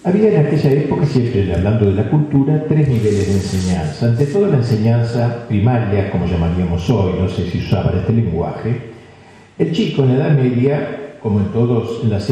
Había 0.02 0.32
en 0.32 0.46
aquella 0.46 0.72
época, 0.72 1.06
siempre 1.06 1.54
hablando 1.54 1.86
de 1.86 1.92
la 1.92 2.10
cultura, 2.10 2.64
tres 2.66 2.88
niveles 2.88 3.28
de 3.28 3.34
enseñanza. 3.34 4.06
Ante 4.06 4.26
todo 4.26 4.48
la 4.48 4.56
enseñanza 4.56 5.46
primaria, 5.46 6.10
como 6.10 6.26
llamaríamos 6.26 6.90
hoy, 6.90 7.12
no 7.20 7.28
sé 7.28 7.48
si 7.48 7.58
usaban 7.58 7.96
este 7.96 8.12
lenguaje, 8.12 8.76
el 9.56 9.72
chico 9.72 10.02
en 10.02 10.08
la 10.08 10.26
Edad 10.26 10.36
Media, 10.36 11.14
como 11.22 11.38
en, 11.38 11.46
todas 11.52 12.02
las 12.04 12.28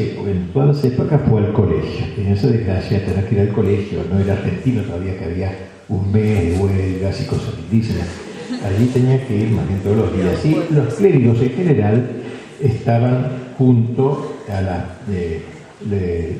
épocas, 0.84 1.20
fue 1.28 1.40
al 1.40 1.52
colegio. 1.52 2.04
Tenía 2.16 2.32
esa 2.32 2.48
desgracia 2.48 2.98
de 2.98 3.04
tener 3.04 3.28
que 3.28 3.34
ir 3.36 3.40
al 3.42 3.52
colegio, 3.52 4.00
no 4.10 4.18
era 4.18 4.32
argentino 4.32 4.82
todavía 4.82 5.16
que 5.16 5.24
había 5.24 5.52
un 5.88 6.10
mes 6.10 6.46
de 6.46 6.58
huelgas 6.60 7.20
y 7.20 7.26
cosas 7.26 7.54
indígenas 7.70 8.25
allí 8.64 8.86
tenía 8.86 9.24
que 9.26 9.36
ir 9.36 9.50
más 9.50 9.66
bien 9.66 9.80
todos 9.80 9.96
los 9.96 10.16
días. 10.16 10.44
Y 10.44 10.74
los 10.74 10.94
clérigos 10.94 11.40
en 11.40 11.50
general 11.50 12.10
estaban 12.62 13.28
junto 13.58 14.36
a 14.48 14.60
la, 14.60 14.84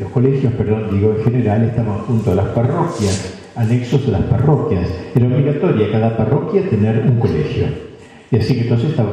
los 0.00 0.10
colegios, 0.12 0.52
perdón, 0.54 0.88
digo 0.92 1.14
en 1.16 1.24
general, 1.24 1.64
estaban 1.64 1.98
junto 2.00 2.32
a 2.32 2.34
las 2.34 2.48
parroquias, 2.48 3.34
anexos 3.54 4.06
de 4.06 4.12
las 4.12 4.22
parroquias. 4.22 4.88
Era 5.14 5.26
obligatoria 5.26 5.90
cada 5.90 6.16
parroquia 6.16 6.68
tener 6.68 7.04
un 7.06 7.18
colegio. 7.18 7.66
Y 8.30 8.36
así 8.36 8.54
que 8.54 8.62
entonces 8.62 8.90
estaban 8.90 9.12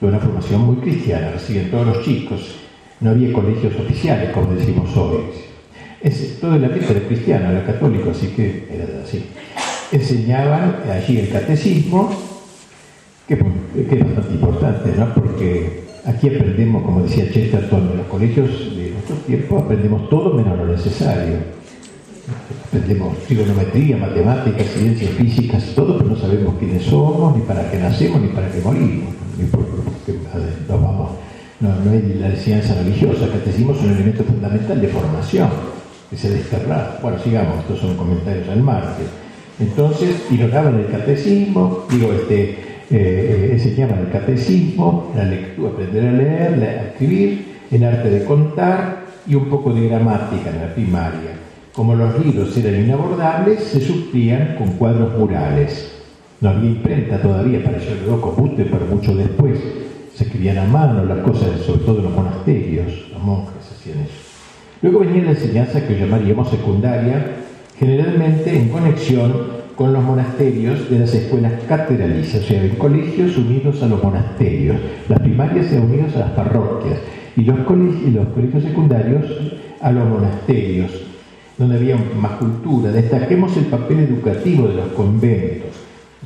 de 0.00 0.06
una 0.06 0.18
formación 0.18 0.62
muy 0.62 0.76
cristiana, 0.76 1.30
reciben 1.32 1.70
todos 1.70 1.86
los 1.86 2.04
chicos. 2.04 2.56
No 3.00 3.10
había 3.10 3.32
colegios 3.32 3.74
oficiales, 3.78 4.30
como 4.30 4.54
decimos 4.54 4.96
hoy. 4.96 5.20
Es, 6.00 6.38
todo 6.40 6.56
el 6.56 6.64
ambiente 6.64 6.92
era 6.92 7.06
cristiano, 7.06 7.50
era 7.50 7.64
católico, 7.64 8.10
así 8.10 8.28
que 8.28 8.66
era 8.70 9.02
así 9.04 9.24
enseñaban 9.92 10.76
allí 10.90 11.18
el 11.18 11.28
catecismo, 11.28 12.10
que, 13.36 13.94
es 13.94 14.04
bastante 14.04 14.34
importante, 14.34 14.94
¿no? 14.98 15.14
porque 15.14 15.84
aquí 16.04 16.28
aprendemos, 16.28 16.82
como 16.82 17.02
decía 17.02 17.30
Chesterton, 17.30 17.90
en 17.92 17.98
los 17.98 18.06
colegios 18.06 18.76
de 18.76 18.90
nuestro 18.90 19.16
tiempo 19.26 19.58
aprendemos 19.58 20.08
todo 20.08 20.34
menos 20.34 20.56
lo 20.56 20.66
necesario. 20.66 21.36
Aprendemos 22.66 23.18
trigonometría, 23.26 23.96
matemáticas, 23.96 24.66
ciencias 24.66 25.10
físicas, 25.10 25.64
todo, 25.74 25.98
pero 25.98 26.10
no 26.10 26.16
sabemos 26.16 26.54
quiénes 26.58 26.84
somos, 26.84 27.36
ni 27.36 27.42
para 27.42 27.70
qué 27.70 27.78
nacemos, 27.78 28.20
ni 28.22 28.28
para 28.28 28.50
qué 28.50 28.60
morimos, 28.60 29.14
ni 29.38 29.44
por 29.46 29.66
qué 30.06 30.14
nos 30.68 30.80
vamos. 30.80 31.10
No, 31.60 31.68
no 31.84 31.90
hay 31.92 32.16
la 32.18 32.28
enseñanza 32.28 32.74
religiosa, 32.74 33.24
el 33.26 33.32
catecismo 33.32 33.72
es 33.72 33.80
un 33.82 33.90
elemento 33.90 34.24
fundamental 34.24 34.80
de 34.80 34.88
formación, 34.88 35.48
que 36.10 36.16
se 36.16 36.30
desterra. 36.30 36.98
Bueno, 37.02 37.18
sigamos, 37.18 37.58
estos 37.60 37.80
son 37.80 37.96
comentarios 37.96 38.48
al 38.48 38.62
margen. 38.62 39.06
Entonces 39.60 40.16
ignoraban 40.30 40.78
el 40.78 40.86
catecismo, 40.86 41.84
digo, 41.90 42.12
este, 42.12 42.71
eh, 42.92 43.48
eh, 43.48 43.48
enseñaban 43.52 44.00
el 44.00 44.10
catecismo, 44.10 45.12
la 45.16 45.24
lectura, 45.24 45.70
aprender 45.70 46.06
a 46.06 46.12
leer, 46.12 46.62
a 46.62 46.88
escribir, 46.88 47.46
el 47.70 47.84
arte 47.84 48.10
de 48.10 48.24
contar 48.24 49.06
y 49.26 49.34
un 49.34 49.46
poco 49.46 49.72
de 49.72 49.88
gramática 49.88 50.50
en 50.50 50.60
la 50.60 50.74
primaria. 50.74 51.30
Como 51.72 51.94
los 51.94 52.22
libros 52.22 52.54
eran 52.58 52.84
inabordables, 52.84 53.64
se 53.64 53.80
suplían 53.80 54.56
con 54.58 54.72
cuadros 54.72 55.18
murales. 55.18 55.90
No 56.42 56.50
había 56.50 56.68
imprenta 56.68 57.22
todavía, 57.22 57.64
pareció 57.64 57.94
luego 58.04 58.34
con 58.34 58.50
pero 58.50 58.86
mucho 58.90 59.16
después. 59.16 59.58
Se 60.14 60.24
escribían 60.24 60.58
a 60.58 60.64
mano 60.64 61.02
las 61.06 61.20
cosas, 61.20 61.48
sobre 61.64 61.84
todo 61.84 61.98
en 61.98 62.04
los 62.04 62.12
monasterios, 62.12 63.08
los 63.10 63.22
monjes 63.22 63.72
hacían 63.72 64.00
eso. 64.00 64.12
Luego 64.82 64.98
venía 64.98 65.22
la 65.22 65.30
enseñanza 65.30 65.86
que 65.86 65.98
llamaríamos 65.98 66.50
secundaria, 66.50 67.36
generalmente 67.78 68.54
en 68.54 68.68
conexión 68.68 69.61
con 69.76 69.92
los 69.92 70.02
monasterios 70.02 70.90
de 70.90 70.98
las 70.98 71.14
escuelas 71.14 71.52
catedralicias, 71.68 72.44
o 72.44 72.46
sea, 72.46 72.62
en 72.62 72.76
colegios 72.76 73.36
unidos 73.36 73.82
a 73.82 73.86
los 73.86 74.02
monasterios, 74.02 74.76
las 75.08 75.20
primarias 75.20 75.72
unidas 75.72 76.14
a 76.16 76.20
las 76.20 76.30
parroquias 76.30 76.98
y 77.36 77.42
los 77.42 77.58
colegios, 77.60 78.12
los 78.12 78.28
colegios 78.28 78.62
secundarios 78.62 79.26
a 79.80 79.90
los 79.90 80.08
monasterios, 80.08 80.90
donde 81.58 81.76
había 81.76 81.96
más 82.20 82.32
cultura. 82.32 82.92
Destaquemos 82.92 83.56
el 83.56 83.64
papel 83.66 84.00
educativo 84.00 84.68
de 84.68 84.74
los 84.74 84.88
conventos. 84.88 85.70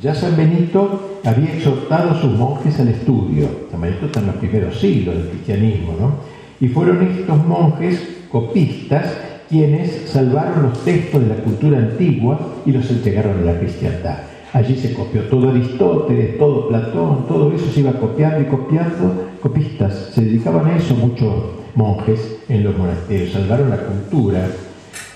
Ya 0.01 0.13
San 0.13 0.37
Benito 0.37 1.19
había 1.23 1.53
exhortado 1.53 2.11
a 2.11 2.21
sus 2.21 2.31
monjes 2.37 2.79
al 2.79 2.89
estudio. 2.89 3.47
San 3.71 3.81
Benito 3.81 4.05
está 4.05 4.19
en 4.19 4.27
los 4.27 4.35
primeros 4.35 4.79
siglos 4.79 5.15
del 5.15 5.29
cristianismo, 5.29 5.95
¿no? 5.99 6.11
Y 6.59 6.67
fueron 6.69 7.01
estos 7.01 7.45
monjes 7.45 8.25
copistas 8.31 9.15
quienes 9.49 10.09
salvaron 10.09 10.63
los 10.63 10.83
textos 10.83 11.21
de 11.21 11.27
la 11.27 11.35
cultura 11.35 11.77
antigua 11.77 12.55
y 12.65 12.71
los 12.71 12.89
entregaron 12.89 13.39
a 13.39 13.53
la 13.53 13.59
cristiandad. 13.59 14.17
Allí 14.53 14.75
se 14.75 14.93
copió 14.93 15.23
todo 15.23 15.49
Aristóteles, 15.49 16.37
todo 16.37 16.69
Platón, 16.69 17.27
todo 17.27 17.53
eso 17.53 17.69
se 17.71 17.81
iba 17.81 17.93
copiando 17.93 18.41
y 18.41 18.45
copiando. 18.45 19.27
Copistas, 19.41 20.11
se 20.13 20.21
dedicaban 20.21 20.65
a 20.65 20.77
eso 20.77 20.95
muchos 20.95 21.33
monjes 21.75 22.37
en 22.49 22.63
los 22.63 22.77
monasterios, 22.77 23.31
salvaron 23.31 23.69
la 23.69 23.77
cultura. 23.77 24.47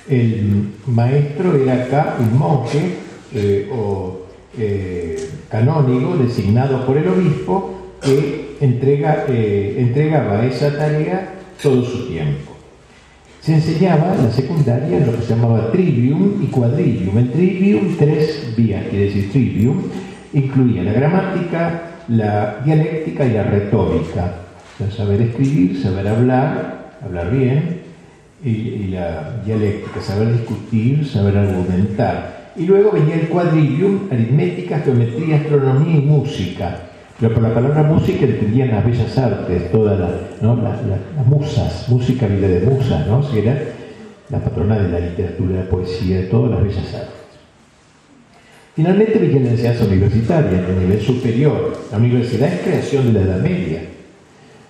El 0.07 0.69
maestro 0.85 1.55
era 1.55 1.85
acá 1.85 2.17
un 2.19 2.37
monje 2.37 2.97
eh, 3.33 3.69
o 3.73 4.21
eh, 4.57 5.29
canónigo 5.49 6.17
designado 6.17 6.85
por 6.85 6.97
el 6.97 7.07
obispo 7.07 7.73
que 8.01 8.57
entrega, 8.59 9.25
eh, 9.27 9.75
entregaba 9.79 10.45
esa 10.45 10.77
tarea 10.77 11.35
todo 11.61 11.83
su 11.83 12.07
tiempo. 12.07 12.50
Se 13.41 13.55
enseñaba 13.55 14.15
la 14.15 14.31
secundaria 14.31 14.97
en 14.97 15.07
lo 15.07 15.15
que 15.15 15.23
se 15.23 15.33
llamaba 15.33 15.71
trivium 15.71 16.43
y 16.43 16.45
quadrivium. 16.45 17.17
El 17.17 17.31
trivium, 17.31 17.95
tres 17.97 18.53
vías, 18.55 18.85
quiere 18.87 19.05
decir 19.05 19.31
trivium, 19.31 19.81
incluía 20.31 20.83
la 20.83 20.93
gramática, 20.93 21.81
la 22.07 22.61
dialéctica 22.63 23.25
y 23.25 23.33
la 23.33 23.43
retórica. 23.43 24.35
saber 24.95 25.23
escribir, 25.23 25.81
saber 25.81 26.07
hablar, 26.07 26.91
hablar 27.03 27.31
bien, 27.31 27.81
y, 28.43 28.49
y 28.49 28.87
la 28.89 29.41
dialéctica, 29.43 30.01
saber 30.01 30.33
discutir, 30.33 31.07
saber 31.07 31.35
argumentar. 31.35 32.51
Y 32.55 32.67
luego 32.67 32.91
venía 32.91 33.15
el 33.15 33.27
quadrivium, 33.27 34.01
aritmética, 34.11 34.81
geometría, 34.81 35.37
astronomía 35.37 35.95
y 35.95 36.01
música. 36.01 36.90
Pero 37.21 37.35
por 37.35 37.43
la 37.43 37.53
palabra 37.53 37.83
música 37.83 38.25
entendían 38.25 38.69
las 38.69 38.83
bellas 38.83 39.15
artes, 39.15 39.71
todas 39.71 39.99
las, 39.99 41.27
musas, 41.27 41.87
música 41.87 42.25
viene 42.25 42.47
de 42.47 42.65
musa, 42.65 43.05
¿no? 43.07 43.21
Si 43.21 43.37
era 43.37 43.61
la 44.31 44.39
patrona 44.39 44.79
de 44.79 44.89
la 44.89 44.99
literatura, 44.99 45.57
la 45.57 45.69
poesía, 45.69 46.17
de 46.17 46.23
todas 46.23 46.49
las 46.49 46.63
bellas 46.63 46.95
artes. 46.95 47.21
Finalmente 48.75 49.19
venía 49.19 49.39
la 49.39 49.51
enseñanza 49.51 49.85
universitaria, 49.85 50.63
en 50.63 50.65
el 50.65 50.79
nivel 50.79 50.99
superior. 50.99 51.77
La 51.91 51.99
universidad 51.99 52.51
es 52.51 52.61
creación 52.61 53.13
de 53.13 53.19
la 53.19 53.21
Edad 53.21 53.41
Media. 53.41 53.81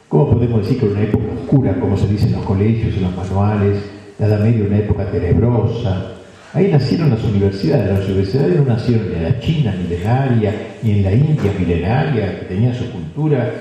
¿Cómo 0.10 0.32
podemos 0.32 0.62
decir 0.62 0.78
que 0.78 0.88
era 0.88 0.96
una 0.96 1.04
época 1.04 1.26
oscura, 1.42 1.80
como 1.80 1.96
se 1.96 2.08
dice 2.08 2.26
en 2.28 2.34
los 2.34 2.44
colegios, 2.44 2.98
en 2.98 3.04
los 3.04 3.16
manuales, 3.16 3.78
la 4.20 4.28
Edad 4.28 4.42
Media 4.42 4.66
una 4.66 4.78
época 4.78 5.10
tenebrosa, 5.10 6.11
Ahí 6.54 6.70
nacieron 6.70 7.10
las 7.10 7.24
universidades. 7.24 8.00
Las 8.00 8.10
universidades 8.10 8.58
no 8.58 8.66
nacieron 8.66 9.14
en 9.14 9.24
la 9.24 9.40
China 9.40 9.74
milenaria, 9.78 10.54
ni 10.84 10.92
en 10.92 11.04
la 11.04 11.14
India 11.14 11.52
milenaria, 11.58 12.40
que 12.40 12.46
tenía 12.46 12.74
su 12.74 12.92
cultura, 12.92 13.54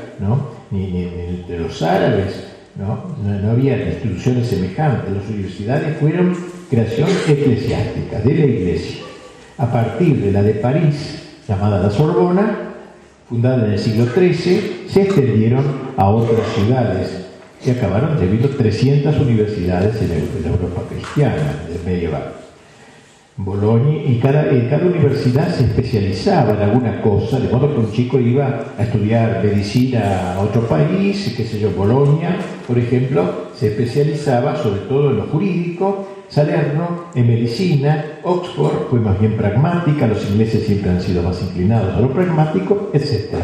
ni, 0.70 1.04
entre 1.04 1.58
los 1.60 1.80
árabes. 1.82 2.48
¿no? 2.76 3.50
Había 3.50 3.90
instituciones 3.90 4.48
semejantes. 4.48 5.14
Las 5.14 5.28
universidades 5.28 5.96
fueron 5.98 6.36
creación 6.68 7.08
eclesiástica 7.28 8.20
de 8.20 8.34
la 8.34 8.44
Iglesia. 8.44 9.02
A 9.58 9.70
partir 9.70 10.20
de 10.20 10.32
la 10.32 10.42
de 10.42 10.54
París, 10.54 11.28
llamada 11.46 11.80
la 11.80 11.90
Sorbona, 11.90 12.56
fundada 13.28 13.66
en 13.66 13.72
el 13.72 13.78
siglo 13.78 14.06
XIII, 14.06 14.86
se 14.88 15.02
extendieron 15.02 15.64
a 15.96 16.08
otras 16.08 16.46
ciudades 16.54 17.26
y 17.64 17.70
acabaron 17.70 18.18
debido 18.18 18.48
300 18.48 19.16
universidades 19.20 20.00
en 20.02 20.08
la 20.42 20.48
Europa 20.48 20.82
cristiana 20.88 21.54
del 21.68 21.84
medieval. 21.84 22.49
Bolonia 23.44 24.02
y 24.04 24.18
cada, 24.18 24.44
cada 24.68 24.86
universidad 24.86 25.48
se 25.48 25.64
especializaba 25.64 26.52
en 26.52 26.62
alguna 26.62 27.00
cosa, 27.00 27.40
de 27.40 27.48
modo 27.48 27.72
que 27.72 27.80
un 27.80 27.92
chico 27.92 28.20
iba 28.20 28.72
a 28.76 28.82
estudiar 28.82 29.40
medicina 29.42 30.34
a 30.34 30.40
otro 30.40 30.62
país, 30.62 31.32
qué 31.36 31.44
sé 31.44 31.58
yo, 31.58 31.70
Bolonia, 31.70 32.36
por 32.66 32.78
ejemplo, 32.78 33.48
se 33.54 33.68
especializaba 33.68 34.56
sobre 34.56 34.80
todo 34.80 35.10
en 35.10 35.16
lo 35.18 35.22
jurídico, 35.24 36.06
Salerno 36.28 37.06
en 37.14 37.26
medicina, 37.26 38.04
Oxford 38.22 38.88
fue 38.88 39.00
más 39.00 39.18
bien 39.18 39.36
pragmática, 39.36 40.06
los 40.06 40.28
ingleses 40.30 40.64
siempre 40.64 40.90
han 40.90 41.00
sido 41.00 41.22
más 41.22 41.42
inclinados 41.42 41.96
a 41.96 42.00
lo 42.00 42.12
pragmático, 42.12 42.90
etc. 42.92 43.34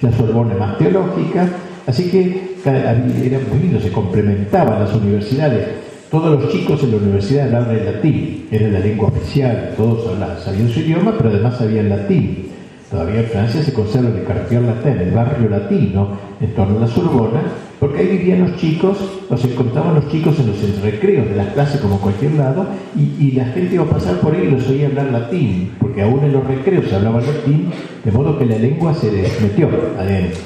La 0.00 0.10
Sorbona 0.10 0.54
más 0.56 0.76
teológica, 0.78 1.48
así 1.86 2.10
que 2.10 2.56
era 2.64 3.38
muy 3.48 3.60
lindo, 3.60 3.80
se 3.80 3.92
complementaban 3.92 4.80
las 4.80 4.92
universidades 4.94 5.91
todos 6.12 6.38
los 6.38 6.52
chicos 6.52 6.82
en 6.82 6.90
la 6.90 6.98
universidad 6.98 7.46
hablaban 7.46 7.74
el 7.74 7.86
latín, 7.86 8.46
era 8.50 8.68
la 8.68 8.80
lengua 8.80 9.08
oficial, 9.08 9.72
todos 9.78 10.10
sabían 10.44 10.68
su 10.68 10.80
idioma, 10.80 11.14
pero 11.16 11.30
además 11.30 11.56
sabían 11.56 11.88
latín. 11.88 12.50
Todavía 12.90 13.20
en 13.20 13.26
Francia 13.28 13.62
se 13.62 13.72
conserva 13.72 14.10
el 14.10 14.22
cartier 14.22 14.60
latín, 14.60 14.98
el 15.00 15.10
barrio 15.10 15.48
latino, 15.48 16.08
en 16.38 16.54
torno 16.54 16.76
a 16.76 16.80
la 16.82 16.86
Sorbona, 16.86 17.40
porque 17.80 18.00
ahí 18.00 18.08
vivían 18.18 18.42
los 18.42 18.56
chicos, 18.58 18.98
los 19.30 19.42
encontraban 19.42 19.94
los 19.94 20.10
chicos 20.10 20.38
en 20.38 20.48
los 20.48 20.82
recreos 20.82 21.30
de 21.30 21.34
las 21.34 21.48
clases 21.54 21.80
como 21.80 21.98
cualquier 21.98 22.32
lado, 22.32 22.66
y, 22.94 23.32
la 23.32 23.46
gente 23.46 23.76
iba 23.76 23.84
a 23.84 23.88
pasar 23.88 24.16
por 24.16 24.34
ahí 24.34 24.48
y 24.48 24.50
los 24.50 24.68
oía 24.68 24.88
hablar 24.88 25.10
latín, 25.12 25.70
porque 25.80 26.02
aún 26.02 26.22
en 26.24 26.32
los 26.34 26.46
recreos 26.46 26.90
se 26.90 26.94
hablaba 26.94 27.22
latín, 27.22 27.70
de 28.04 28.12
modo 28.12 28.38
que 28.38 28.44
la 28.44 28.58
lengua 28.58 28.92
se 28.92 29.10
les 29.10 29.40
metió 29.40 29.66
adentro, 29.98 30.42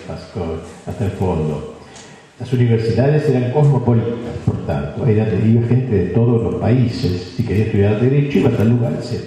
hasta 0.86 1.04
el 1.04 1.10
fondo. 1.10 1.75
Las 2.38 2.52
universidades 2.52 3.28
eran 3.30 3.50
cosmopolitas, 3.50 4.12
por 4.44 4.56
tanto, 4.66 5.06
era 5.06 5.26
iba 5.32 5.66
gente 5.66 5.96
de 5.96 6.06
todos 6.10 6.42
los 6.42 6.56
países. 6.56 7.32
Si 7.34 7.42
quería 7.42 7.64
estudiar 7.64 8.00
Derecho, 8.00 8.40
iba 8.40 8.50
a 8.50 8.56
tal 8.56 8.68
lugar, 8.68 8.92
etc. 8.92 9.24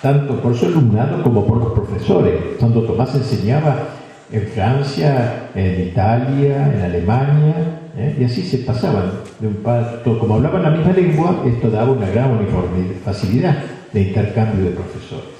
Tanto 0.00 0.40
por 0.40 0.56
su 0.56 0.66
alumnado 0.66 1.22
como 1.22 1.46
por 1.46 1.58
los 1.58 1.72
profesores. 1.72 2.34
Santo 2.58 2.82
Tomás 2.84 3.14
enseñaba 3.14 3.88
en 4.32 4.42
Francia, 4.48 5.50
en 5.54 5.88
Italia, 5.88 6.72
en 6.74 6.80
Alemania, 6.80 7.80
¿eh? 7.98 8.16
y 8.18 8.24
así 8.24 8.42
se 8.42 8.58
pasaban 8.58 9.10
de 9.38 9.48
un 9.48 9.56
parto. 9.56 10.18
Como 10.18 10.36
hablaban 10.36 10.62
la 10.62 10.70
misma 10.70 10.92
lengua, 10.92 11.42
esto 11.46 11.70
daba 11.70 11.92
una 11.92 12.08
gran 12.08 12.30
uniformidad, 12.32 12.94
facilidad 13.04 13.58
de 13.92 14.00
intercambio 14.00 14.64
de 14.64 14.70
profesores. 14.70 15.36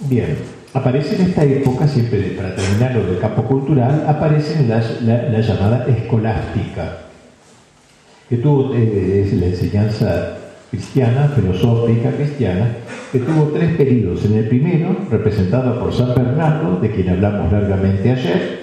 Bien, 0.00 0.36
aparece 0.74 1.16
en 1.16 1.22
esta 1.22 1.44
época, 1.44 1.86
siempre 1.86 2.20
para 2.36 2.54
terminar 2.54 2.94
lo 2.94 3.06
del 3.06 3.18
campo 3.18 3.42
cultural, 3.42 4.04
aparece 4.06 4.66
la, 4.66 4.82
la, 5.02 5.40
llamada 5.40 5.86
escolástica, 5.86 6.98
que 8.28 8.36
tuvo 8.38 8.74
eh, 8.74 9.24
es 9.26 9.32
la 9.34 9.46
enseñanza 9.46 10.38
cristiana, 10.70 11.28
filosófica 11.36 12.10
cristiana, 12.12 12.68
que 13.10 13.18
tuvo 13.18 13.50
tres 13.52 13.76
periodos. 13.76 14.24
En 14.24 14.34
el 14.38 14.48
primero, 14.48 14.96
representado 15.10 15.78
por 15.78 15.92
San 15.92 16.14
Bernardo, 16.14 16.80
de 16.80 16.90
quien 16.90 17.10
hablamos 17.10 17.52
largamente 17.52 18.10
ayer, 18.10 18.60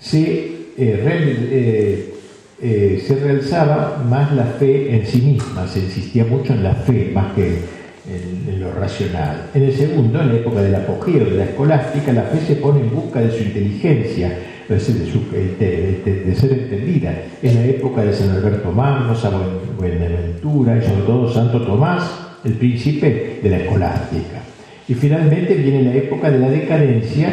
se, 0.00 0.56
eh, 0.76 2.12
eh, 2.60 3.04
se 3.06 3.14
realzaba 3.16 4.02
más 4.08 4.32
la 4.32 4.44
fe 4.44 4.96
en 4.96 5.06
sí 5.06 5.20
misma, 5.20 5.68
se 5.68 5.78
insistía 5.78 6.24
mucho 6.24 6.52
en 6.52 6.64
la 6.64 6.74
fe 6.74 7.12
más 7.14 7.32
que 7.34 7.75
en, 8.08 8.60
lo 8.60 8.72
racional. 8.72 9.50
En 9.54 9.64
el 9.64 9.72
segundo, 9.72 10.20
en 10.20 10.28
la 10.28 10.34
época 10.34 10.62
del 10.62 10.74
apogeo 10.74 11.24
de 11.24 11.36
la 11.36 11.44
escolástica, 11.44 12.12
la 12.12 12.22
fe 12.22 12.40
se 12.40 12.56
pone 12.56 12.80
en 12.80 12.94
busca 12.94 13.20
de 13.20 13.30
su 13.30 13.42
inteligencia, 13.42 14.38
de, 14.68 14.80
ser 14.80 16.52
entendida. 16.52 17.14
En 17.42 17.54
la 17.54 17.64
época 17.66 18.02
de 18.02 18.12
San 18.12 18.30
Alberto 18.30 18.72
Magno, 18.72 19.14
San 19.14 19.32
Buenaventura 19.78 20.78
y 20.78 20.82
sobre 20.82 21.02
todo 21.02 21.32
Santo 21.32 21.62
Tomás, 21.62 22.02
el 22.44 22.52
príncipe 22.54 23.40
de 23.42 23.50
la 23.50 23.58
escolástica. 23.58 24.42
Y 24.88 24.94
finalmente 24.94 25.54
viene 25.54 25.82
la 25.82 25.94
época 25.94 26.30
de 26.30 26.38
la 26.38 26.48
decadencia, 26.48 27.32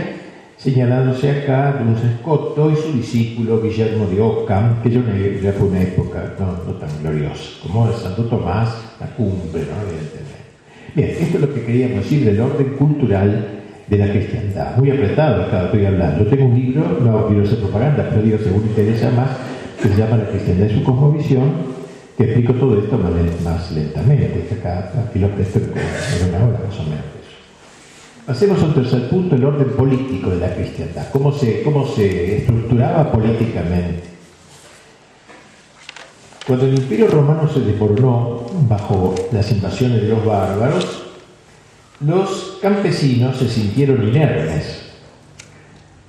señalándose 0.58 1.30
acá 1.30 1.80
Duns 1.80 2.00
Scotto 2.20 2.72
y 2.72 2.76
su 2.76 2.94
discípulo 2.94 3.62
Guillermo 3.62 4.08
de 4.08 4.22
Occam, 4.22 4.82
que 4.82 4.90
ya 4.90 5.52
fue 5.52 5.68
una 5.68 5.82
época 5.82 6.34
no, 6.40 6.74
tan 6.74 6.90
gloriosa, 7.02 7.60
como 7.62 7.92
Santo 7.92 8.24
Tomás, 8.26 8.70
la 9.00 9.08
cumbre, 9.08 9.62
¿no? 9.62 9.90
evidentemente. 9.90 10.43
Bien, 10.96 11.10
esto 11.10 11.38
es 11.38 11.42
lo 11.42 11.52
que 11.52 11.62
queríamos 11.64 12.04
decir 12.04 12.24
del 12.24 12.40
orden 12.40 12.68
cultural 12.78 13.48
de 13.88 13.98
la 13.98 14.12
cristiandad. 14.12 14.78
Muy 14.78 14.92
apretado 14.92 15.44
estaba 15.44 15.66
estoy 15.66 15.86
hablando. 15.86 16.26
Tengo 16.28 16.46
un 16.46 16.56
libro, 16.56 17.00
no 17.02 17.28
quiero 17.28 17.44
hacer 17.44 17.58
propaganda, 17.60 18.08
pero 18.12 18.22
digo, 18.22 18.38
según 18.38 18.64
interesa 18.64 19.10
más, 19.10 19.30
que 19.82 19.90
se 19.90 19.96
llama 19.96 20.18
La 20.18 20.30
cristiandad 20.30 20.68
y 20.68 20.76
su 20.76 20.84
cosmovisión, 20.84 21.52
que 22.16 22.26
explico 22.26 22.54
todo 22.54 22.78
esto 22.78 22.98
más, 22.98 23.72
lentamente, 23.72 24.48
acá 24.54 24.92
aquí 25.10 25.18
lo 25.18 25.30
presto 25.30 25.60
en 25.60 26.30
una 26.30 26.46
hora 26.46 26.60
más 26.68 26.80
o 26.80 26.84
menos. 26.84 27.14
Pasemos 28.28 28.62
a 28.62 28.66
un 28.66 28.74
tercer 28.76 29.10
punto, 29.10 29.36
el 29.36 29.44
orden 29.44 29.70
político 29.70 30.30
de 30.30 30.38
la 30.38 30.54
cristiandad. 30.54 31.08
¿Cómo 31.12 31.32
se, 31.32 31.64
cómo 31.64 31.88
se 31.88 32.38
estructuraba 32.38 33.12
políticamente? 33.12 34.13
Cuando 36.46 36.66
el 36.66 36.76
imperio 36.78 37.08
romano 37.08 37.50
se 37.52 37.62
deformó 37.62 38.46
bajo 38.68 39.16
las 39.32 39.50
invasiones 39.52 40.02
de 40.02 40.10
los 40.10 40.26
bárbaros, 40.26 41.04
los 42.06 42.58
campesinos 42.62 43.38
se 43.38 43.48
sintieron 43.48 44.06
inermes. 44.06 44.82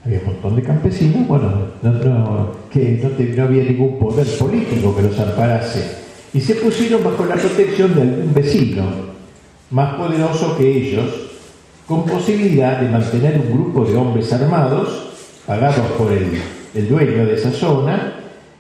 Había 0.05 0.19
un 0.19 0.27
montón 0.27 0.57
de 0.57 0.63
campesinos, 0.63 1.29
bueno, 1.29 1.53
que 1.81 3.01
no, 3.01 3.09
no, 3.37 3.45
había 3.45 3.63
ningún 3.63 3.99
poder 3.99 4.27
político 4.37 4.97
que 4.97 5.03
los 5.03 5.19
amparase. 5.21 5.99
Y 6.33 6.41
se 6.41 6.57
pusieron 6.57 7.05
bajo 7.05 7.25
la 7.27 7.37
protección 7.37 7.95
de 7.95 8.03
algún 8.03 8.35
vecino, 8.35 8.83
más 9.71 9.95
poderoso 9.95 10.57
que 10.59 10.69
ellos, 10.69 11.07
con 11.87 12.05
posibilidad 12.05 12.81
de 12.81 12.89
mantener 12.89 13.41
un 13.41 13.53
grupo 13.53 13.85
de 13.85 13.97
hombres 13.97 14.33
armados, 14.33 15.11
pagados 15.47 15.93
por 15.97 16.11
el 16.13 16.89
dueño 16.89 17.25
de 17.25 17.35
esa 17.35 17.53
zona, 17.53 18.14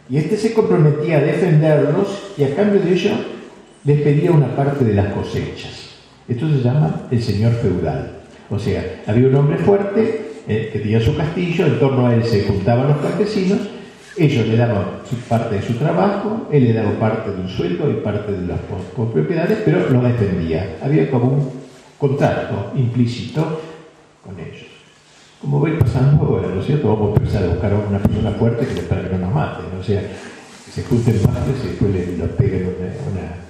Y 0.09 0.19
este 0.19 0.37
se 0.37 0.53
comprometía 0.53 1.19
a 1.19 1.23
defenderlos 1.23 2.35
y 2.37 2.45
a 2.45 2.55
cambio 2.55 2.81
de 2.81 2.93
ello 2.93 3.12
les 3.85 4.01
pedía 4.03 4.31
una 4.31 4.55
parte 4.55 4.85
de 4.85 4.95
las 4.95 5.12
cosechas. 5.12 5.90
Esto 6.29 6.49
se 6.49 6.62
llama 6.62 7.03
el 7.11 7.23
señor 7.23 7.53
feudal. 7.53 8.12
O 8.51 8.59
sea, 8.59 9.03
había 9.07 9.29
un 9.29 9.35
hombre 9.35 9.59
fuerte 9.59 10.33
eh, 10.47 10.71
que 10.73 10.79
tenía 10.79 11.01
su 11.01 11.17
castillo, 11.17 11.67
en 11.67 11.79
torno 11.79 12.07
a 12.07 12.14
él 12.14 12.25
se 12.25 12.45
juntaban 12.45 12.88
los 12.88 12.99
campesinos, 12.99 13.61
ellos 14.17 14.47
le 14.47 14.57
daban 14.57 14.85
parte 15.29 15.57
de 15.57 15.62
su 15.62 15.75
trabajo, 15.75 16.49
él 16.53 16.64
le 16.64 16.73
daba 16.73 16.93
parte 16.99 17.31
de 17.31 17.40
un 17.40 17.49
sueldo 17.49 17.90
y 17.90 17.95
parte 17.95 18.33
de 18.33 18.47
las 18.47 18.61
propiedades, 18.95 19.59
pero 19.64 19.88
lo 19.90 20.03
defendía. 20.03 20.77
Había 20.83 21.11
como 21.11 21.29
un 21.29 21.51
contrato 21.99 22.73
implícito 22.77 23.61
con 24.25 24.38
ellos. 24.38 24.73
Como 25.44 25.59
voy 25.59 25.72
pasando 25.72 26.24
ahora, 26.24 26.48
¿no 26.48 26.59
es 26.59 26.66
cierto? 26.66 26.88
Vamos 26.88 27.12
a 27.12 27.20
empezar 27.20 27.44
a 27.44 27.48
buscar 27.48 27.72
a 27.74 27.76
una 27.76 27.98
persona 27.98 28.30
fuerte 28.30 28.66
que, 28.66 28.80
para 28.80 29.02
que 29.02 29.11
no 29.11 29.18
nos 29.18 29.35
mate, 29.35 29.62
¿no? 29.74 29.78
o 29.78 29.85
sea, 29.85 30.00
se 30.72 30.83
junten 30.85 31.20
más 31.22 31.37
y 31.62 31.68
después 31.68 31.92
le, 31.92 32.00
peguen 32.28 32.74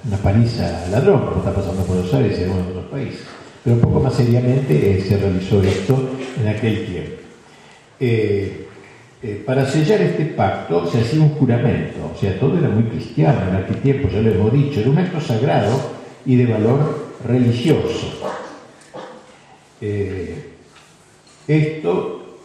una, 0.03 0.17
paliza 0.17 0.83
al 0.83 0.91
ladrón, 0.91 1.21
como 1.21 1.37
está 1.37 1.53
pasando 1.53 1.83
en 1.83 1.87
Buenos 1.87 2.13
Aires 2.13 2.37
y 2.37 2.43
en 2.43 2.51
otros 2.51 2.85
países. 2.91 3.21
Pero 3.63 3.77
un 3.77 3.81
poco 3.81 4.01
más 4.01 4.13
seriamente 4.13 4.97
eh, 4.97 5.01
se 5.07 5.15
realizó 5.15 5.63
esto 5.63 6.09
en 6.37 6.47
aquel 6.49 6.85
tiempo. 6.85 7.15
Eh, 8.01 8.67
eh, 9.23 9.43
para 9.45 9.65
sellar 9.65 10.01
este 10.01 10.25
pacto 10.25 10.85
se 10.87 10.99
hacía 10.99 11.21
un 11.21 11.29
juramento, 11.29 12.11
o 12.13 12.19
sea, 12.19 12.37
todo 12.37 12.57
era 12.57 12.67
muy 12.67 12.83
cristiano 12.89 13.39
en 13.49 13.55
aquel 13.55 13.77
tiempo, 13.77 14.09
ya 14.09 14.19
lo 14.19 14.31
hemos 14.31 14.51
dicho, 14.51 14.81
era 14.81 14.89
un 14.89 14.97
acto 14.97 15.21
sagrado 15.21 15.79
y 16.25 16.35
de 16.35 16.45
valor 16.45 17.05
religioso. 17.25 18.11
Esto 21.47 22.39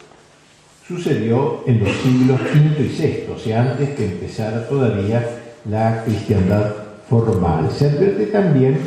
sucedió 0.87 1.63
en 1.67 1.81
los 1.81 1.91
siglos 2.03 2.41
V 2.41 2.83
y 2.83 2.89
VI, 2.89 3.33
o 3.35 3.39
sea, 3.39 3.63
antes 3.63 3.91
que 3.91 4.07
empezara 4.07 4.69
todavía 4.69 5.25
la 5.69 6.03
cristiandad 6.05 6.73
formal. 7.09 7.71
Se 7.71 7.87
advierte 7.87 8.27
también 8.27 8.79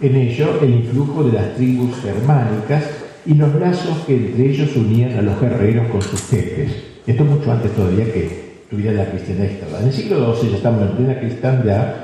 en 0.00 0.16
ello 0.16 0.60
el 0.62 0.70
influjo 0.70 1.24
de 1.24 1.32
las 1.32 1.54
tribus 1.56 1.96
germánicas 2.00 2.84
y 3.26 3.34
los 3.34 3.54
lazos 3.56 3.98
que 4.06 4.14
entre 4.14 4.50
ellos 4.50 4.76
unían 4.76 5.18
a 5.18 5.22
los 5.22 5.40
guerreros 5.40 5.88
con 5.88 6.00
sus 6.00 6.20
jefes. 6.28 6.72
Esto 7.06 7.24
mucho 7.24 7.50
antes 7.50 7.72
todavía 7.72 8.04
que 8.12 8.48
tuviera 8.70 8.92
la 8.92 9.10
cristiandad. 9.10 9.46
En 9.80 9.88
el 9.88 9.92
siglo 9.92 10.34
XII, 10.34 10.50
ya 10.50 10.56
estamos 10.56 10.82
en 10.82 10.96
plena 10.96 11.18
cristiandad, 11.18 11.94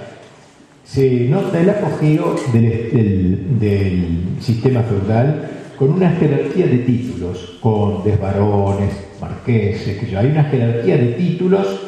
se 0.85 1.29
nota 1.29 1.61
el 1.61 1.71
apogeo 1.71 2.37
del 2.53 4.19
sistema 4.41 4.83
feudal 4.83 5.51
con 5.79 5.91
una 5.91 6.11
jerarquía 6.11 6.67
de 6.67 6.79
títulos, 6.79 7.59
condes, 7.61 8.21
varones, 8.21 8.93
marqueses, 9.21 9.99
que 9.99 10.07
yo. 10.07 10.19
Hay 10.19 10.27
una 10.27 10.45
jerarquía 10.45 10.97
de 10.97 11.13
títulos 11.13 11.81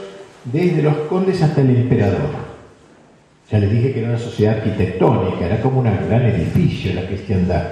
desde 0.45 0.83
los 0.83 0.95
condes 1.09 1.43
hasta 1.43 1.61
el 1.61 1.71
emperador. 1.71 2.47
Ya 3.51 3.59
les 3.59 3.71
dije 3.71 3.93
que 3.93 4.01
era 4.01 4.09
una 4.11 4.19
sociedad 4.19 4.57
arquitectónica, 4.57 5.47
era 5.47 5.61
como 5.61 5.81
un 5.81 5.85
gran 5.85 6.25
edificio 6.27 6.95
la 6.95 7.07
cristiandad. 7.07 7.65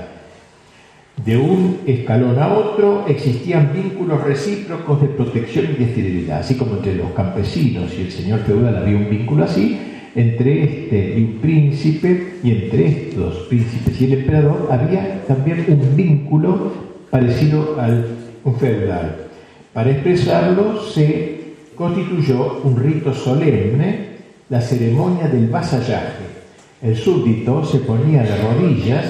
De 1.24 1.36
un 1.36 1.80
escalón 1.86 2.38
a 2.38 2.52
otro 2.52 3.04
existían 3.08 3.72
vínculos 3.72 4.22
recíprocos 4.22 5.00
de 5.00 5.08
protección 5.08 5.66
y 5.66 5.84
de 5.84 5.86
fidelidad, 5.86 6.40
así 6.40 6.56
como 6.56 6.76
entre 6.76 6.96
los 6.96 7.12
campesinos 7.12 7.92
y 7.96 8.02
el 8.02 8.10
señor 8.10 8.40
feudal 8.40 8.76
había 8.76 8.96
un 8.96 9.08
vínculo 9.08 9.44
así, 9.44 9.93
entre 10.14 10.64
este 10.64 11.18
y 11.18 11.24
un 11.24 11.38
príncipe 11.40 12.34
y 12.42 12.50
entre 12.50 12.86
estos 12.86 13.34
príncipes 13.48 14.00
y 14.00 14.04
el 14.04 14.12
emperador 14.20 14.68
había 14.70 15.24
también 15.26 15.64
un 15.68 15.96
vínculo 15.96 16.72
parecido 17.10 17.76
al 17.80 18.06
feudal. 18.58 19.16
Para 19.72 19.90
expresarlo 19.90 20.80
se 20.82 21.54
constituyó 21.74 22.60
un 22.62 22.76
rito 22.76 23.12
solemne, 23.12 24.14
la 24.48 24.60
ceremonia 24.60 25.26
del 25.26 25.48
vasallaje. 25.48 26.24
El 26.82 26.96
súbdito 26.96 27.64
se 27.64 27.78
ponía 27.78 28.22
de 28.22 28.36
rodillas 28.36 29.06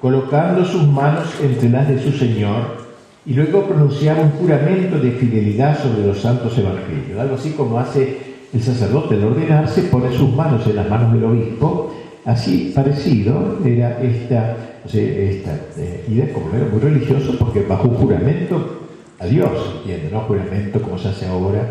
colocando 0.00 0.64
sus 0.64 0.86
manos 0.88 1.28
entre 1.42 1.68
las 1.68 1.88
de 1.88 2.02
su 2.02 2.12
señor 2.12 2.84
y 3.26 3.34
luego 3.34 3.64
pronunciaba 3.64 4.22
un 4.22 4.30
juramento 4.32 4.98
de 4.98 5.12
fidelidad 5.12 5.80
sobre 5.82 6.06
los 6.06 6.20
santos 6.20 6.58
evangelios, 6.58 7.18
algo 7.18 7.36
así 7.36 7.50
como 7.50 7.78
hace 7.78 8.18
el 8.54 8.62
sacerdote 8.62 9.16
al 9.16 9.24
ordenarse 9.24 9.82
pone 9.82 10.16
sus 10.16 10.32
manos 10.32 10.64
en 10.68 10.76
las 10.76 10.88
manos 10.88 11.12
del 11.12 11.24
obispo, 11.24 11.92
así 12.24 12.72
parecido 12.72 13.58
era 13.64 14.00
esta, 14.00 14.56
esta 14.86 15.60
eh, 15.76 16.04
idea 16.08 16.32
como 16.32 16.54
era 16.54 16.66
muy 16.66 16.80
religioso 16.80 17.36
porque 17.36 17.62
bajo 17.62 17.88
un 17.88 17.96
juramento 17.96 18.82
a 19.18 19.26
Dios, 19.26 19.50
¿entiendes? 19.78 20.12
No 20.12 20.20
juramento 20.20 20.80
como 20.80 20.96
se 20.98 21.08
hace 21.08 21.26
ahora 21.26 21.68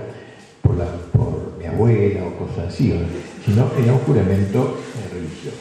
por, 0.62 0.74
mi 1.58 1.66
abuela 1.66 2.22
o 2.26 2.46
cosas 2.46 2.68
así, 2.68 2.94
sino 3.46 3.68
era 3.82 3.94
un 3.94 4.00
juramento 4.00 4.78
eh, 4.98 5.14
religioso. 5.14 5.58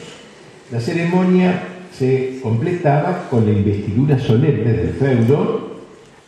La 0.73 0.81
ceremonia 0.81 1.63
se 1.97 2.41
completaba 2.43 3.29
con 3.31 3.47
la 3.47 3.53
investidura 3.53 4.19
solemne 4.19 4.73
del 4.73 4.95
feudo 4.95 5.77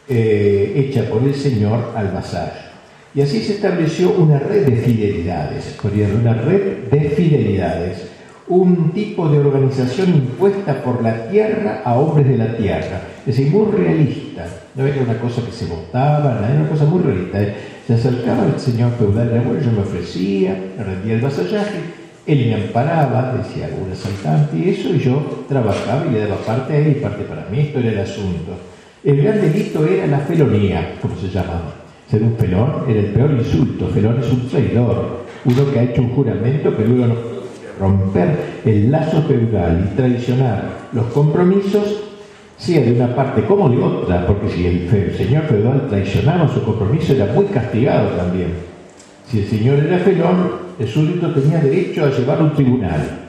eh, 0.09 0.73
hecha 0.77 1.09
por 1.09 1.23
el 1.25 1.35
señor 1.35 1.93
al 1.97 2.13
vasallo. 2.13 2.74
Y 3.15 3.21
así 3.21 3.41
se 3.41 3.53
estableció 3.53 4.11
una 4.11 4.41
red 4.41 4.67
de 4.67 4.77
fidelidades, 4.77 5.79
una 6.21 6.35
red 6.35 6.89
de 6.91 7.11
fidelidades, 7.11 8.09
un 8.49 8.91
tipo 8.91 9.29
de 9.29 9.39
organización 9.39 10.09
impuesta 10.09 10.83
por 10.83 11.01
la 11.01 11.29
tierra 11.29 11.83
a 11.85 11.95
hombres 11.95 12.27
de 12.27 12.37
la 12.37 12.57
tierra, 12.57 13.03
es 13.21 13.27
decir, 13.27 13.53
muy 13.53 13.71
realista, 13.71 14.47
no 14.75 14.85
era 14.85 15.01
una 15.01 15.19
cosa 15.19 15.43
que 15.47 15.53
se 15.53 15.67
votaba, 15.67 16.41
era 16.45 16.61
una 16.61 16.69
cosa 16.69 16.85
muy 16.87 17.03
realista. 17.03 17.39
Se 17.87 17.95
acercaba 17.95 18.47
el 18.47 18.59
señor 18.59 18.93
feudal, 18.99 19.29
de 19.29 19.65
yo 19.65 19.71
me 19.71 19.81
ofrecía, 19.81 20.59
me 20.77 20.83
rendía 20.83 21.15
el 21.15 21.21
vasallaje, 21.21 21.79
él 22.27 22.47
me 22.47 22.55
amparaba, 22.55 23.35
decía 23.37 23.67
algún 23.67 23.93
asaltante 23.93 24.57
y 24.57 24.71
eso, 24.71 24.89
y 24.89 24.99
yo 24.99 25.45
trabajaba 25.49 26.05
y 26.07 26.15
le 26.15 26.21
daba 26.21 26.37
parte 26.39 26.73
a 26.73 26.79
él 26.79 26.97
y 26.97 27.01
parte 27.01 27.23
para 27.25 27.47
mí, 27.49 27.61
esto 27.61 27.79
era 27.79 27.93
el 27.93 27.99
asunto. 27.99 28.53
El 29.05 29.23
gran 29.23 29.41
delito 29.41 29.87
era 29.87 30.07
la 30.07 30.19
felonía, 30.19 30.97
como 31.01 31.15
se 31.17 31.29
llamaba 31.29 31.84
ser 32.11 32.23
un 32.23 32.37
felón 32.37 32.85
era 32.89 33.01
el 33.01 33.07
peor 33.07 33.33
insulto. 33.33 33.89
Felón 33.89 34.19
es 34.21 34.31
un 34.31 34.49
traidor, 34.49 35.25
uno 35.45 35.73
que 35.73 35.79
ha 35.79 35.83
hecho 35.85 36.03
un 36.03 36.11
juramento 36.11 36.77
que 36.77 36.85
luego 36.85 37.15
romper 37.79 38.61
el 38.65 38.91
lazo 38.91 39.23
feudal 39.23 39.91
y 39.91 39.97
traicionar 39.97 40.89
los 40.93 41.07
compromisos, 41.07 42.03
sea 42.57 42.83
de 42.83 42.93
una 42.93 43.15
parte 43.15 43.43
como 43.45 43.69
de 43.69 43.79
otra, 43.79 44.27
porque 44.27 44.49
si 44.49 44.67
el, 44.67 45.17
señor 45.17 45.43
feudal 45.45 45.89
traicionaba 45.89 46.49
su 46.49 46.63
compromiso 46.63 47.13
era 47.13 47.27
muy 47.33 47.47
castigado 47.47 48.11
también. 48.11 48.55
Si 49.27 49.41
el 49.41 49.47
señor 49.47 49.79
era 49.81 49.99
felón, 49.99 50.53
el 50.79 50.87
súbdito 50.87 51.33
tenía 51.33 51.59
derecho 51.59 52.05
a 52.05 52.11
llevarlo 52.11 52.45
a 52.45 52.49
un 52.49 52.55
tribunal. 52.55 53.24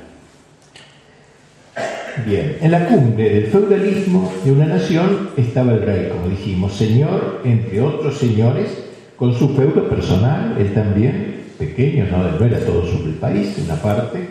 Bien, 2.24 2.58
en 2.62 2.72
la 2.72 2.86
cumbre 2.86 3.30
del 3.30 3.48
feudalismo 3.48 4.32
de 4.46 4.52
una 4.54 4.68
nación 4.68 5.32
estaba 5.36 5.74
el 5.74 5.82
rey, 5.82 6.10
como 6.10 6.30
dijimos, 6.30 6.74
señor 6.74 7.42
entre 7.44 7.82
otros 7.82 8.18
señores, 8.18 8.86
con 9.18 9.34
su 9.34 9.50
feudo 9.50 9.90
personal, 9.90 10.56
él 10.58 10.74
también, 10.74 11.44
pequeño, 11.60 12.06
no, 12.10 12.46
era 12.46 12.60
todo 12.60 12.86
sobre 12.86 13.12
el 13.12 13.16
país, 13.16 13.58
una 13.64 13.76
parte. 13.76 14.30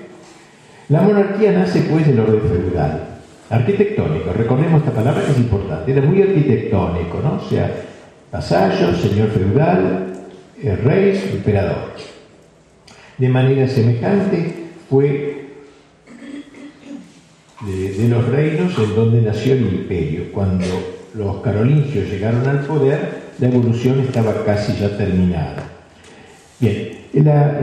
La 0.89 1.03
monarquía 1.03 1.53
nace 1.53 1.83
pues 1.83 2.07
del 2.07 2.21
orden 2.21 2.41
feudal, 2.41 3.07
arquitectónico, 3.51 4.33
recordemos 4.33 4.81
esta 4.81 4.93
palabra 4.93 5.23
que 5.23 5.33
es 5.33 5.39
importante, 5.39 5.93
era 5.93 6.03
muy 6.03 6.23
arquitectónico, 6.23 7.21
¿no? 7.23 7.35
O 7.35 7.49
sea, 7.51 7.71
vasallo, 8.33 8.95
señor 8.97 9.29
feudal, 9.29 10.07
rey, 10.85 11.31
emperador. 11.35 11.93
De 13.19 13.29
manera 13.29 13.69
semejante 13.69 14.55
fue 14.89 15.34
de, 17.67 18.09
los 18.09 18.27
reinos 18.29 18.77
en 18.79 18.95
donde 18.95 19.23
nació 19.23 19.55
el 19.55 19.63
imperio. 19.63 20.33
Cuando 20.33 20.65
los 21.15 21.43
carolingios 21.43 22.09
llegaron 22.09 22.47
al 22.47 22.61
poder, 22.61 23.25
la 23.39 23.49
evolución 23.49 24.01
estaba 24.01 24.45
casi 24.45 24.77
ya 24.79 24.97
terminada. 24.97 25.71
Bien, 26.61 26.91
la, 27.15 27.61